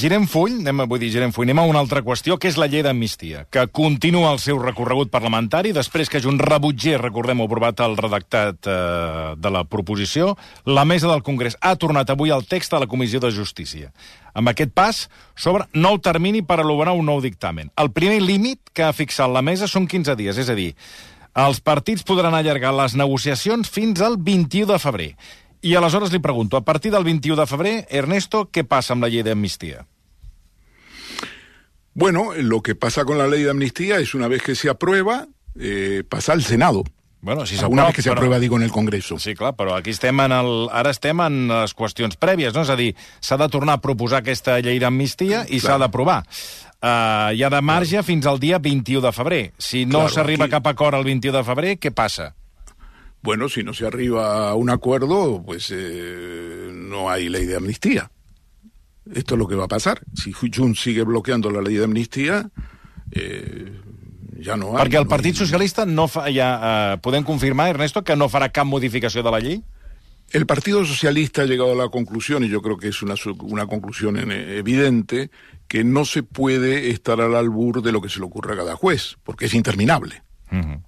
girem 0.00 0.24
full, 0.24 0.54
anem, 0.62 0.86
vull 0.88 1.02
dir, 1.02 1.10
girem 1.12 1.34
full, 1.36 1.44
anem 1.44 1.58
a 1.60 1.66
una 1.68 1.82
altra 1.84 2.00
qüestió, 2.00 2.38
que 2.40 2.48
és 2.48 2.56
la 2.56 2.64
llei 2.64 2.80
d'amnistia, 2.80 3.42
que 3.52 3.66
continua 3.68 4.30
el 4.32 4.38
seu 4.40 4.56
recorregut 4.56 5.10
parlamentari 5.12 5.74
després 5.76 6.08
que 6.08 6.22
un 6.24 6.38
rebutger, 6.40 6.94
recordem, 7.02 7.42
aprovat 7.44 7.82
el 7.84 7.98
redactat 7.98 8.64
eh, 8.64 9.34
de 9.36 9.50
la 9.52 9.66
proposició, 9.68 10.30
la 10.64 10.86
mesa 10.88 11.10
del 11.10 11.20
Congrés 11.26 11.58
ha 11.60 11.74
tornat 11.76 12.08
avui 12.08 12.32
al 12.32 12.46
text 12.48 12.72
de 12.72 12.80
la 12.80 12.88
Comissió 12.88 13.20
de 13.20 13.28
Justícia. 13.36 13.92
Amb 14.32 14.48
aquest 14.48 14.72
pas 14.72 15.02
s'obre 15.36 15.68
nou 15.74 16.00
termini 16.00 16.40
per 16.40 16.62
elaborar 16.62 16.94
un 16.96 17.04
nou 17.04 17.20
dictamen. 17.20 17.68
El 17.76 17.92
primer 17.92 18.22
límit 18.24 18.72
que 18.72 18.86
ha 18.86 18.96
fixat 18.96 19.28
la 19.28 19.44
mesa 19.44 19.68
són 19.68 19.84
15 19.84 20.16
dies, 20.16 20.40
és 20.40 20.48
a 20.48 20.56
dir, 20.56 20.70
els 21.36 21.60
partits 21.60 22.00
podran 22.00 22.32
allargar 22.32 22.72
les 22.80 22.96
negociacions 22.96 23.68
fins 23.68 24.00
al 24.00 24.16
21 24.16 24.72
de 24.72 24.80
febrer. 24.80 25.10
I 25.62 25.74
aleshores 25.74 26.12
li 26.14 26.20
pregunto, 26.22 26.56
a 26.56 26.64
partir 26.64 26.92
del 26.92 27.04
21 27.04 27.40
de 27.40 27.46
febrer, 27.46 27.86
Ernesto, 27.90 28.48
¿qué 28.50 28.62
pasa 28.64 28.94
amb 28.94 29.02
la 29.02 29.10
llei 29.10 29.24
d'amnistia? 29.26 29.86
Bueno, 31.98 32.30
lo 32.36 32.62
que 32.62 32.76
pasa 32.76 33.04
con 33.04 33.18
la 33.18 33.26
ley 33.26 33.42
de 33.42 33.50
amnistía 33.50 33.98
es 33.98 34.14
una 34.14 34.28
vez 34.28 34.40
que 34.42 34.54
se 34.54 34.70
aprueba, 34.70 35.26
eh, 35.58 36.04
pasa 36.08 36.32
al 36.32 36.44
Senado. 36.44 36.84
Bueno, 37.20 37.44
si 37.44 37.56
una 37.64 37.86
vez 37.86 37.96
que 37.96 38.02
se 38.02 38.10
aprueba, 38.10 38.38
digo, 38.38 38.56
en 38.56 38.62
el 38.62 38.70
Congreso. 38.70 39.18
Sí, 39.18 39.34
clar, 39.34 39.56
però 39.58 39.74
aquí 39.74 39.90
estem 39.90 40.20
en 40.22 40.30
el, 40.30 40.68
ara 40.70 40.92
estem 40.94 41.18
en 41.18 41.48
les 41.50 41.74
qüestions 41.74 42.14
prèvies, 42.14 42.54
no? 42.54 42.62
És 42.62 42.70
a 42.70 42.78
dir, 42.78 42.92
s'ha 43.18 43.34
de 43.40 43.48
tornar 43.50 43.80
a 43.80 43.82
proposar 43.82 44.22
aquesta 44.22 44.60
llei 44.62 44.78
d'amnistia 44.78 45.42
i 45.50 45.58
s'ha 45.58 45.80
d'aprovar. 45.82 46.20
Uh, 46.78 47.34
hi 47.34 47.42
ha 47.42 47.50
de 47.50 47.58
marge 47.58 47.98
claro. 47.98 48.06
fins 48.06 48.30
al 48.30 48.38
dia 48.38 48.62
21 48.62 49.02
de 49.02 49.12
febrer. 49.12 49.42
Si 49.58 49.82
no 49.82 50.04
claro, 50.04 50.14
s'arriba 50.14 50.46
aquí... 50.46 50.54
cap 50.54 50.70
acord 50.70 50.94
el 50.94 51.08
21 51.10 51.34
de 51.40 51.42
febrer, 51.50 51.78
què 51.82 51.90
passa? 51.90 52.36
Bueno, 53.22 53.48
si 53.48 53.62
no 53.62 53.74
se 53.74 53.86
arriba 53.86 54.48
a 54.50 54.54
un 54.54 54.70
acuerdo, 54.70 55.42
pues 55.44 55.72
eh, 55.74 56.70
no 56.72 57.10
hay 57.10 57.28
ley 57.28 57.46
de 57.46 57.56
amnistía. 57.56 58.10
Esto 59.12 59.34
es 59.34 59.38
lo 59.38 59.48
que 59.48 59.54
va 59.54 59.64
a 59.64 59.68
pasar. 59.68 60.00
Si 60.14 60.32
Junts 60.32 60.80
sigue 60.80 61.02
bloqueando 61.02 61.50
la 61.50 61.62
ley 61.62 61.76
de 61.76 61.84
amnistía, 61.84 62.50
eh, 63.10 63.72
ja 64.44 64.56
no 64.56 64.76
ha... 64.76 64.84
Perquè 64.84 65.00
el 65.00 65.08
Partit 65.08 65.36
Socialista 65.36 65.86
no 65.86 66.06
fa, 66.08 66.28
ja, 66.32 66.48
eh, 66.58 66.98
podem 67.02 67.24
confirmar, 67.24 67.70
Ernesto, 67.72 68.04
que 68.04 68.16
no 68.16 68.28
farà 68.28 68.52
cap 68.52 68.68
modificació 68.68 69.24
de 69.24 69.34
la 69.34 69.40
llei? 69.42 69.62
El 70.30 70.44
Partido 70.44 70.84
Socialista 70.84 71.42
ha 71.42 71.46
llegado 71.46 71.72
a 71.72 71.76
la 71.76 71.88
conclusión, 71.88 72.44
y 72.44 72.48
yo 72.48 72.60
creo 72.60 72.76
que 72.76 72.88
es 72.88 73.00
una, 73.02 73.14
una 73.40 73.66
conclusión 73.66 74.18
evidente, 74.30 75.30
que 75.66 75.84
no 75.84 76.04
se 76.04 76.22
puede 76.22 76.90
estar 76.90 77.20
al 77.20 77.34
albur 77.34 77.82
de 77.82 77.92
lo 77.92 78.02
que 78.02 78.10
se 78.10 78.20
le 78.20 78.26
ocurra 78.26 78.54
a 78.54 78.58
cada 78.58 78.76
juez, 78.76 79.16
porque 79.24 79.46
es 79.46 79.54
interminable. 79.54 80.22
Uh 80.52 80.56
-huh. 80.56 80.82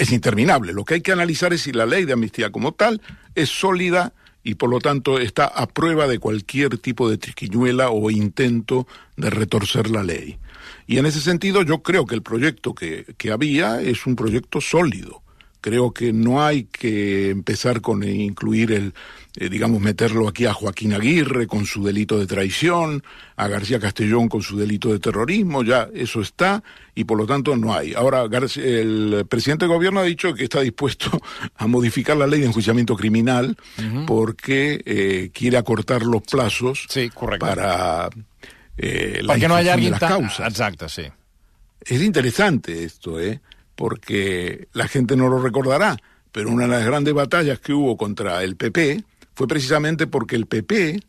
Es 0.00 0.12
interminable. 0.12 0.72
Lo 0.72 0.86
que 0.86 0.94
hay 0.94 1.00
que 1.02 1.12
analizar 1.12 1.52
es 1.52 1.60
si 1.60 1.72
la 1.72 1.84
ley 1.84 2.06
de 2.06 2.14
amnistía 2.14 2.50
como 2.50 2.72
tal 2.72 3.02
es 3.34 3.50
sólida 3.50 4.14
y 4.42 4.54
por 4.54 4.70
lo 4.70 4.78
tanto 4.78 5.18
está 5.18 5.44
a 5.44 5.66
prueba 5.66 6.06
de 6.06 6.18
cualquier 6.18 6.78
tipo 6.78 7.10
de 7.10 7.18
triquiñuela 7.18 7.90
o 7.90 8.10
intento 8.10 8.88
de 9.18 9.28
retorcer 9.28 9.90
la 9.90 10.02
ley. 10.02 10.38
Y 10.86 10.96
en 10.96 11.04
ese 11.04 11.20
sentido 11.20 11.60
yo 11.60 11.82
creo 11.82 12.06
que 12.06 12.14
el 12.14 12.22
proyecto 12.22 12.74
que, 12.74 13.14
que 13.18 13.30
había 13.30 13.82
es 13.82 14.06
un 14.06 14.16
proyecto 14.16 14.62
sólido. 14.62 15.22
Creo 15.60 15.92
que 15.92 16.12
no 16.12 16.42
hay 16.42 16.64
que 16.64 17.30
empezar 17.30 17.80
con 17.80 18.02
incluir 18.02 18.72
el, 18.72 18.94
eh, 19.36 19.48
digamos, 19.48 19.80
meterlo 19.80 20.28
aquí 20.28 20.46
a 20.46 20.52
Joaquín 20.52 20.92
Aguirre 20.92 21.46
con 21.46 21.66
su 21.66 21.84
delito 21.84 22.18
de 22.18 22.26
traición, 22.26 23.02
a 23.36 23.46
García 23.48 23.78
Castellón 23.78 24.28
con 24.28 24.42
su 24.42 24.56
delito 24.56 24.92
de 24.92 24.98
terrorismo, 24.98 25.62
ya 25.62 25.88
eso 25.94 26.20
está 26.20 26.62
y 26.94 27.04
por 27.04 27.18
lo 27.18 27.26
tanto 27.26 27.56
no 27.56 27.74
hay. 27.74 27.94
Ahora, 27.94 28.26
García, 28.28 28.64
el 28.64 29.24
presidente 29.28 29.66
del 29.66 29.74
gobierno 29.74 30.00
ha 30.00 30.04
dicho 30.04 30.34
que 30.34 30.44
está 30.44 30.60
dispuesto 30.60 31.10
a 31.56 31.66
modificar 31.66 32.16
la 32.16 32.26
ley 32.26 32.40
de 32.40 32.46
enjuiciamiento 32.46 32.96
criminal 32.96 33.56
uh 33.78 33.82
-huh. 33.82 34.06
porque 34.06 34.82
eh, 34.84 35.30
quiere 35.32 35.56
acortar 35.56 36.02
los 36.02 36.22
plazos 36.22 36.86
sí, 36.88 37.10
para 37.38 38.08
eh, 38.76 39.20
la 39.22 39.34
Perquè 39.34 39.48
no 39.48 39.56
allarguin 39.56 39.92
de 39.92 40.00
las 40.00 40.00
causas. 40.00 40.48
Exacte, 40.48 40.88
sí. 40.88 41.04
Es 41.80 42.00
interesante 42.02 42.84
esto, 42.84 43.20
¿eh? 43.20 43.40
Porque 43.80 44.68
la 44.74 44.88
gente 44.88 45.16
no 45.16 45.30
lo 45.30 45.40
recordará, 45.40 45.96
pero 46.32 46.50
una 46.50 46.64
de 46.64 46.68
las 46.68 46.84
grandes 46.84 47.14
batallas 47.14 47.60
que 47.60 47.72
hubo 47.72 47.96
contra 47.96 48.44
el 48.44 48.54
PP 48.54 49.02
fue 49.32 49.48
precisamente 49.48 50.06
porque 50.06 50.36
el 50.36 50.44
PP 50.44 51.00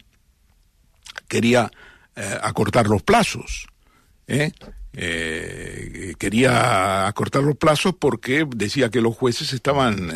quería 1.27 1.69
eh, 2.15 2.37
acortar 2.41 2.87
los 2.87 3.03
plazos. 3.03 3.67
¿eh? 4.25 4.53
Eh, 4.93 6.13
quería 6.17 7.07
acortar 7.07 7.43
los 7.43 7.57
plazos 7.57 7.93
porque 7.99 8.47
decía 8.55 8.89
que 8.89 9.01
los 9.01 9.17
jueces 9.17 9.51
estaban, 9.51 10.09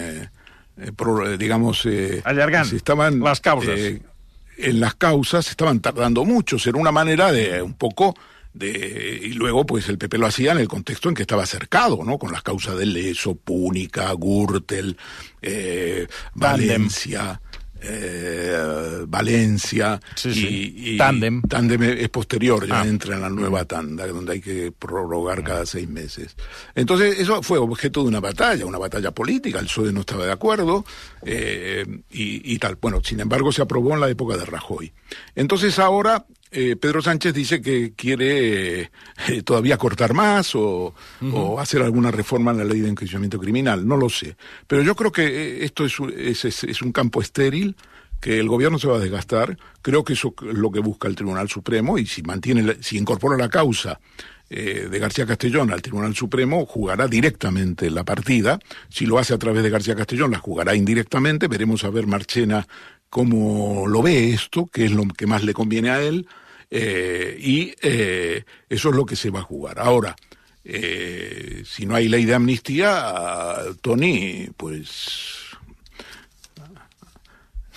pro, 0.95 1.37
digamos, 1.37 1.85
Allargando 2.23 2.73
estaban 2.73 3.19
las 3.19 3.41
causas. 3.41 3.77
en 3.77 4.79
las 4.79 4.95
causas, 4.95 5.49
estaban 5.49 5.81
tardando 5.81 6.23
mucho. 6.23 6.55
Era 6.65 6.77
una 6.77 6.93
manera 6.93 7.33
de 7.33 7.61
un 7.61 7.73
poco 7.73 8.15
de, 8.55 9.19
y 9.21 9.33
luego 9.33 9.65
pues 9.65 9.87
el 9.89 9.97
PP 9.97 10.17
lo 10.17 10.27
hacía 10.27 10.53
en 10.53 10.59
el 10.59 10.67
contexto 10.67 11.09
en 11.09 11.15
que 11.15 11.23
estaba 11.23 11.45
cercado, 11.45 12.03
¿no? 12.03 12.17
Con 12.17 12.31
las 12.31 12.41
causas 12.41 12.77
de 12.77 12.85
Leso, 12.85 13.35
Púnica, 13.35 14.11
Gürtel, 14.17 14.97
eh, 15.41 16.07
Valencia, 16.33 17.41
eh, 17.81 19.03
Valencia 19.07 19.99
Sí, 20.15 20.33
sí. 20.33 20.73
y, 20.75 20.93
y 20.95 20.97
Tándem. 20.97 21.41
Tándem 21.43 21.83
es 21.83 22.09
posterior, 22.09 22.65
ya 22.67 22.81
Ah. 22.81 22.87
entra 22.87 23.15
en 23.15 23.21
la 23.21 23.29
nueva 23.29 23.65
tanda, 23.65 24.07
donde 24.07 24.33
hay 24.33 24.41
que 24.41 24.71
prorrogar 24.71 25.43
cada 25.43 25.65
seis 25.65 25.87
meses. 25.87 26.35
Entonces, 26.73 27.19
eso 27.19 27.43
fue 27.43 27.57
objeto 27.57 28.01
de 28.03 28.07
una 28.07 28.19
batalla, 28.19 28.65
una 28.65 28.77
batalla 28.77 29.11
política, 29.11 29.59
el 29.59 29.65
PSOE 29.65 29.91
no 29.93 29.99
estaba 30.01 30.25
de 30.25 30.31
acuerdo, 30.31 30.85
eh, 31.25 31.85
y, 32.09 32.53
y 32.53 32.57
tal. 32.59 32.77
Bueno, 32.81 33.01
sin 33.03 33.19
embargo, 33.19 33.51
se 33.51 33.61
aprobó 33.61 33.93
en 33.93 33.99
la 34.01 34.09
época 34.09 34.37
de 34.37 34.45
Rajoy. 34.45 34.93
Entonces, 35.35 35.77
ahora 35.79 36.25
eh, 36.55 36.75
Pedro 36.75 37.01
Sánchez 37.01 37.33
dice 37.33 37.61
que 37.61 37.93
quiere 37.95 38.81
eh, 39.27 39.41
todavía 39.43 39.77
cortar 39.77 40.13
más 40.13 40.55
o, 40.55 40.93
o 41.21 41.59
hacer 41.59 41.81
alguna 41.81 42.11
reforma 42.11 42.51
en 42.51 42.57
la 42.57 42.63
ley 42.65 42.79
de 42.79 42.89
enjuiciamiento 42.89 43.37
criminal, 43.39 43.85
no 43.87 43.97
lo 43.97 44.09
sé. 44.09 44.35
Pero 44.67 44.81
yo 44.81 44.95
creo 44.95 45.11
que 45.11 45.25
eh, 45.25 45.65
esto 45.65 45.85
es, 45.85 45.99
un- 45.99 46.13
es, 46.17 46.45
es- 46.45 46.63
es 46.63 46.81
un 46.81 46.91
campo 46.91 47.21
estéril 47.21 47.75
que 48.21 48.39
el 48.39 48.47
gobierno 48.47 48.79
se 48.79 48.87
va 48.87 48.95
a 48.95 48.99
desgastar. 48.99 49.57
Creo 49.81 50.03
que 50.03 50.13
eso 50.13 50.33
es 50.49 50.55
lo 50.57 50.71
que 50.71 50.79
busca 50.79 51.07
el 51.07 51.15
Tribunal 51.15 51.49
Supremo 51.49 51.97
y 51.97 52.05
si 52.07 52.23
mantiene, 52.23 52.77
si 52.81 52.97
incorpora 52.97 53.37
la 53.37 53.49
causa 53.49 53.99
eh, 54.49 54.87
de 54.89 54.99
García 54.99 55.25
Castellón 55.25 55.71
al 55.71 55.81
Tribunal 55.81 56.15
Supremo, 56.15 56.65
jugará 56.65 57.07
directamente 57.07 57.89
la 57.91 58.03
partida. 58.03 58.59
Si 58.89 59.05
lo 59.05 59.19
hace 59.19 59.33
a 59.33 59.37
través 59.37 59.61
de 59.63 59.69
García 59.69 59.95
Castellón, 59.95 60.31
la 60.31 60.39
jugará 60.39 60.73
indirectamente. 60.75 61.47
Veremos 61.47 61.83
a 61.83 61.89
ver 61.89 62.07
Marchena 62.07 62.65
cómo 63.09 63.85
lo 63.87 64.01
ve 64.01 64.31
esto, 64.33 64.67
qué 64.71 64.85
es 64.85 64.91
lo 64.91 65.05
que 65.07 65.27
más 65.27 65.43
le 65.43 65.53
conviene 65.53 65.89
a 65.89 66.01
él. 66.01 66.27
Eh, 66.69 67.38
y 67.39 67.73
eh, 67.82 68.43
eso 68.69 68.89
es 68.89 68.95
lo 68.95 69.06
que 69.06 69.15
se 69.15 69.30
va 69.30 69.39
a 69.39 69.43
jugar. 69.43 69.80
Ahora, 69.80 70.15
eh, 70.63 71.63
si 71.65 71.86
no 71.86 71.95
hay 71.95 72.08
ley 72.08 72.25
de 72.25 72.34
amnistía, 72.34 73.56
Tony, 73.82 74.49
pues 74.58 75.45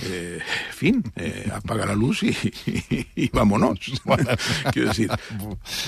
eh, 0.00 0.38
fin, 0.70 1.02
eh, 1.16 1.50
apaga 1.52 1.84
la 1.84 1.94
luz 1.94 2.22
y, 2.22 2.34
y 3.16 3.28
vámonos. 3.30 3.78
Quiero 4.72 4.88
decir, 4.88 5.10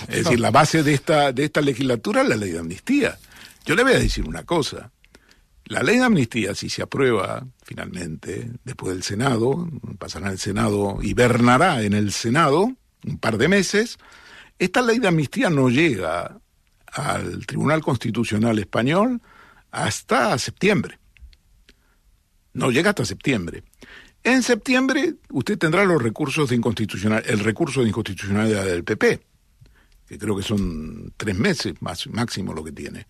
es 0.09 0.25
decir, 0.25 0.41
la 0.41 0.51
base 0.51 0.83
de 0.83 0.95
esta, 0.95 1.33
de 1.33 1.45
esta 1.45 1.61
legislatura 1.61 2.23
es 2.23 2.29
la 2.29 2.37
ley 2.37 2.51
de 2.51 2.59
amnistía. 2.59 3.19
Yo 3.65 3.75
le 3.75 3.83
voy 3.85 3.93
a 3.93 3.99
decir 3.99 4.27
una 4.27 4.43
cosa. 4.43 4.91
La 5.67 5.83
ley 5.85 5.99
de 5.99 6.05
amnistía, 6.05 6.55
si 6.55 6.69
se 6.69 6.83
aprueba 6.83 7.47
finalmente, 7.65 8.51
después 8.65 8.93
del 8.93 9.05
Senado, 9.05 9.69
pasará 9.99 10.31
el 10.31 10.39
Senado, 10.39 10.99
hibernará 11.01 11.83
en 11.83 11.93
el 11.93 12.11
Senado 12.11 12.75
un 13.07 13.19
par 13.19 13.39
de 13.39 13.49
meses, 13.49 13.99
esta 14.59 14.83
ley 14.83 14.99
de 14.99 15.09
amnistía 15.09 15.51
no 15.51 15.69
llega 15.69 16.39
al 16.87 17.47
Tribunal 17.47 17.81
Constitucional 17.81 18.59
Español 18.59 19.21
hasta 19.71 20.37
septiembre. 20.39 20.99
No 22.53 22.71
llega 22.71 22.91
hasta 22.91 23.05
septiembre. 23.05 23.63
En 24.23 24.43
septiembre 24.43 25.15
usted 25.31 25.57
tendrá 25.57 25.85
los 25.85 26.03
recursos 26.03 26.51
de 26.51 26.57
inconstitucional, 26.57 27.23
el 27.27 27.39
recurso 27.39 27.83
de 27.83 27.89
inconstitucionalidad 27.89 28.65
del 28.65 28.85
PP, 28.85 29.21
que 30.07 30.19
creo 30.19 30.37
que 30.37 30.43
son 30.43 31.15
tres 31.17 31.37
meses 31.37 31.75
más, 31.81 32.07
máximo 32.09 32.53
lo 32.53 32.63
que 32.63 32.73
tiene, 32.73 33.07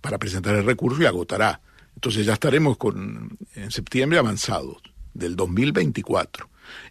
para 0.00 0.18
presentar 0.18 0.54
el 0.56 0.66
recurso 0.66 1.00
y 1.00 1.06
agotará. 1.06 1.60
Entonces 1.94 2.26
ya 2.26 2.34
estaremos 2.34 2.76
con, 2.76 3.38
en 3.54 3.70
septiembre 3.70 4.18
avanzados, 4.18 4.82
del 5.14 5.36
2024. 5.36 6.48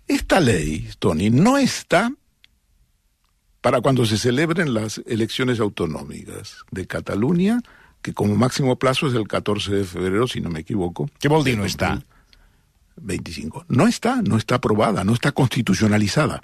Esta 0.08 0.40
ley, 0.40 0.90
Tony, 1.00 1.30
no 1.30 1.58
está 1.58 2.12
para 3.62 3.82
cuando 3.82 4.06
se 4.06 4.18
celebren 4.18 4.74
las 4.74 5.02
elecciones 5.06 5.60
autonómicas 5.60 6.66
de 6.72 6.88
Cataluña, 6.88 7.62
que 8.02 8.14
como 8.14 8.36
máximo 8.36 8.78
plazo 8.78 9.08
es 9.08 9.14
el 9.14 9.28
14 9.28 9.72
de 9.74 9.84
febrero, 9.84 10.28
si 10.28 10.42
no 10.42 10.50
me 10.50 10.62
equivoco. 10.62 11.08
Què 11.22 11.30
vol 11.30 11.46
dir 11.46 11.56
no 11.58 11.68
del 11.68 11.72
està? 11.72 12.02
25. 12.98 13.66
No 13.70 13.88
está, 13.88 14.22
no 14.22 14.38
está 14.38 14.56
aprobada, 14.56 15.04
no 15.04 15.14
está 15.14 15.32
constitucionalizada. 15.32 16.42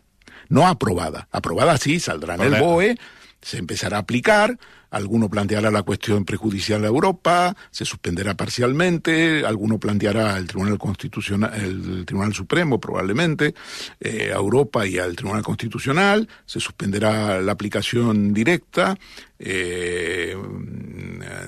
No 0.49 0.67
aprobada. 0.67 1.27
Aprobada 1.32 1.77
sí, 1.77 1.99
saldrá 1.99 2.36
en 2.36 2.53
el 2.53 2.62
BOE, 2.62 2.97
se 3.41 3.58
empezará 3.58 3.97
a 3.97 4.02
aplicar, 4.02 4.58
alguno 4.89 5.30
planteará 5.30 5.69
la 5.69 5.84
cuestión 5.84 6.26
prejudicial 6.26 6.84
a 6.84 6.88
Europa, 6.88 7.56
se 7.71 7.86
suspenderá 7.86 8.36
parcialmente, 8.36 9.45
alguno 9.45 9.80
planteará 9.80 10.38
el 10.38 10.47
Tribunal 10.47 10.78
Constitucional, 10.78 11.54
el 11.54 12.06
Tribunal 12.06 12.34
Supremo 12.34 12.80
probablemente, 12.80 13.54
eh, 14.00 14.32
a 14.34 14.38
Europa 14.38 14.88
y 14.88 14.97
al 14.97 15.15
Tribunal 15.15 15.43
Constitucional, 15.43 16.28
se 16.45 16.60
suspenderá 16.60 17.41
la 17.41 17.52
aplicación 17.52 18.34
directa 18.34 18.97
eh, 19.39 20.36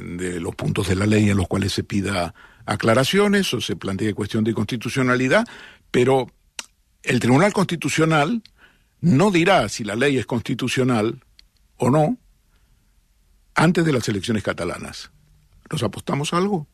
de 0.01 0.39
los 0.39 0.55
puntos 0.55 0.87
de 0.87 0.95
la 0.95 1.05
ley 1.05 1.29
en 1.29 1.37
los 1.37 1.47
cuales 1.47 1.73
se 1.73 1.83
pida 1.83 2.33
aclaraciones 2.65 3.53
o 3.53 3.61
se 3.61 3.75
plantee 3.75 4.13
cuestión 4.13 4.43
de 4.43 4.53
constitucionalidad, 4.53 5.45
pero 5.89 6.27
el 7.01 7.19
Tribunal 7.19 7.53
Constitucional 7.53 8.43
no 9.01 9.31
dirá 9.31 9.69
si 9.69 9.83
la 9.83 9.95
ley 9.95 10.17
es 10.17 10.25
constitucional 10.25 11.23
o 11.79 11.89
no 11.89 12.17
antes 13.55 13.83
de 13.85 13.91
las 13.91 14.07
elecciones 14.07 14.43
catalanas. 14.43 15.11
¿Nos 15.71 15.83
apostamos 15.83 16.33
a 16.33 16.37
algo? 16.37 16.67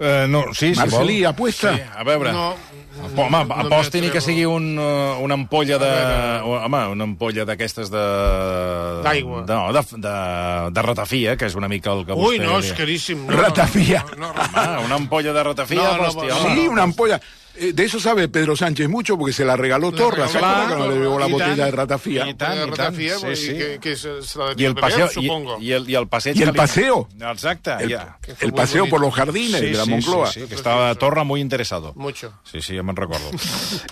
Eh, 0.00 0.26
no, 0.28 0.54
sí, 0.54 0.74
si 0.74 0.78
Marcelí, 0.78 1.18
vol. 1.22 1.26
apuesta. 1.26 1.74
Sí, 1.74 1.82
a 1.96 2.04
veure... 2.04 2.32
No, 2.32 2.54
Apo- 2.98 3.22
Home, 3.26 3.44
no 3.44 3.54
aposti 3.54 4.00
ni 4.00 4.10
que 4.10 4.20
sigui 4.20 4.44
un, 4.44 4.76
uh, 4.78 5.18
una 5.22 5.34
ampolla 5.34 5.76
de... 5.78 5.90
Home, 6.42 6.80
una 6.94 7.04
ampolla 7.04 7.44
d'aquestes 7.46 7.90
de... 7.90 8.02
D'aigua. 9.04 9.44
No, 9.46 9.72
de, 9.74 9.82
de, 10.02 10.14
de 10.74 10.82
ratafia, 10.82 11.36
que 11.38 11.46
és 11.50 11.54
una 11.58 11.68
mica 11.70 11.92
el 11.94 12.04
que 12.06 12.14
vostè... 12.14 12.30
Uy, 12.30 12.38
no, 12.42 12.58
és 12.62 12.72
caríssim. 12.78 13.24
No, 13.26 13.36
Ratafia. 13.42 14.04
No, 14.16 14.30
no, 14.30 14.32
no, 14.34 14.46
Home, 14.62 14.86
una 14.86 14.98
ampolla 14.98 15.34
de 15.34 15.44
ratafia, 15.50 15.82
No, 15.82 15.96
no, 15.96 16.08
hòstia, 16.10 16.30
no, 16.32 16.40
home. 16.46 16.54
sí, 16.62 16.68
una 16.68 16.82
ampolla. 16.86 17.20
Eh, 17.60 17.72
de 17.72 17.84
eso 17.84 17.98
sabe 17.98 18.28
Pedro 18.28 18.54
Sánchez 18.56 18.88
mucho 18.88 19.16
porque 19.18 19.32
se 19.32 19.44
la 19.44 19.56
regaló 19.56 19.90
Torra. 19.92 20.26
regaló 20.26 20.30
¿Se 20.32 20.38
acuerda 20.38 20.56
Torra, 20.64 20.76
cuando 20.76 20.94
le 20.94 21.00
llevó 21.00 21.18
la 21.18 21.28
y 21.28 21.32
botella 21.32 21.64
de 21.64 21.70
Sí, 23.18 23.36
sí. 23.36 23.58
que, 23.58 23.78
que 23.80 23.96
se, 23.96 24.22
se 24.22 24.38
la 24.38 24.44
I 24.56 24.64
el 24.64 24.74
beber, 24.74 24.74
paseo, 24.80 25.08
supongo. 25.08 25.58
i, 25.60 25.72
el, 25.72 26.08
passeig... 26.08 26.36
I 26.36 26.42
el 26.42 26.52
paseo. 26.54 27.08
Exacte, 27.32 27.70
El, 27.80 27.98
el 28.40 28.52
paseo 28.52 28.82
bonito. 28.82 28.90
por 28.96 29.00
los 29.00 29.14
jardines 29.14 29.60
de 29.60 29.72
la 29.72 29.84
Moncloa. 29.86 30.26
Sí, 30.30 30.40
sí, 30.42 30.46
que 30.46 30.54
estava 30.54 30.94
Torra 30.94 31.24
muy 31.24 31.40
interesado. 31.40 31.92
Mucho. 31.96 32.32
Sí, 32.44 32.60
sí, 32.62 32.76
ja 32.76 32.82
me'n 32.82 32.96
recordo. 32.96 33.28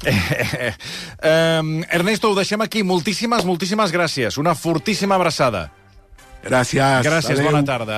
eh, 0.04 0.12
eh, 0.58 0.74
eh, 1.22 1.86
Ernesto, 1.90 2.30
ho 2.30 2.34
deixem 2.34 2.60
aquí. 2.62 2.82
Moltíssimes, 2.82 3.44
moltíssimes 3.44 3.92
gràcies. 3.92 4.38
Una 4.38 4.54
fortíssima 4.54 5.14
abraçada. 5.16 5.72
Gracias. 6.46 7.02
Gràcies, 7.04 7.40
Adeu. 7.40 7.48
bona 7.50 7.64
tarda. 7.64 7.94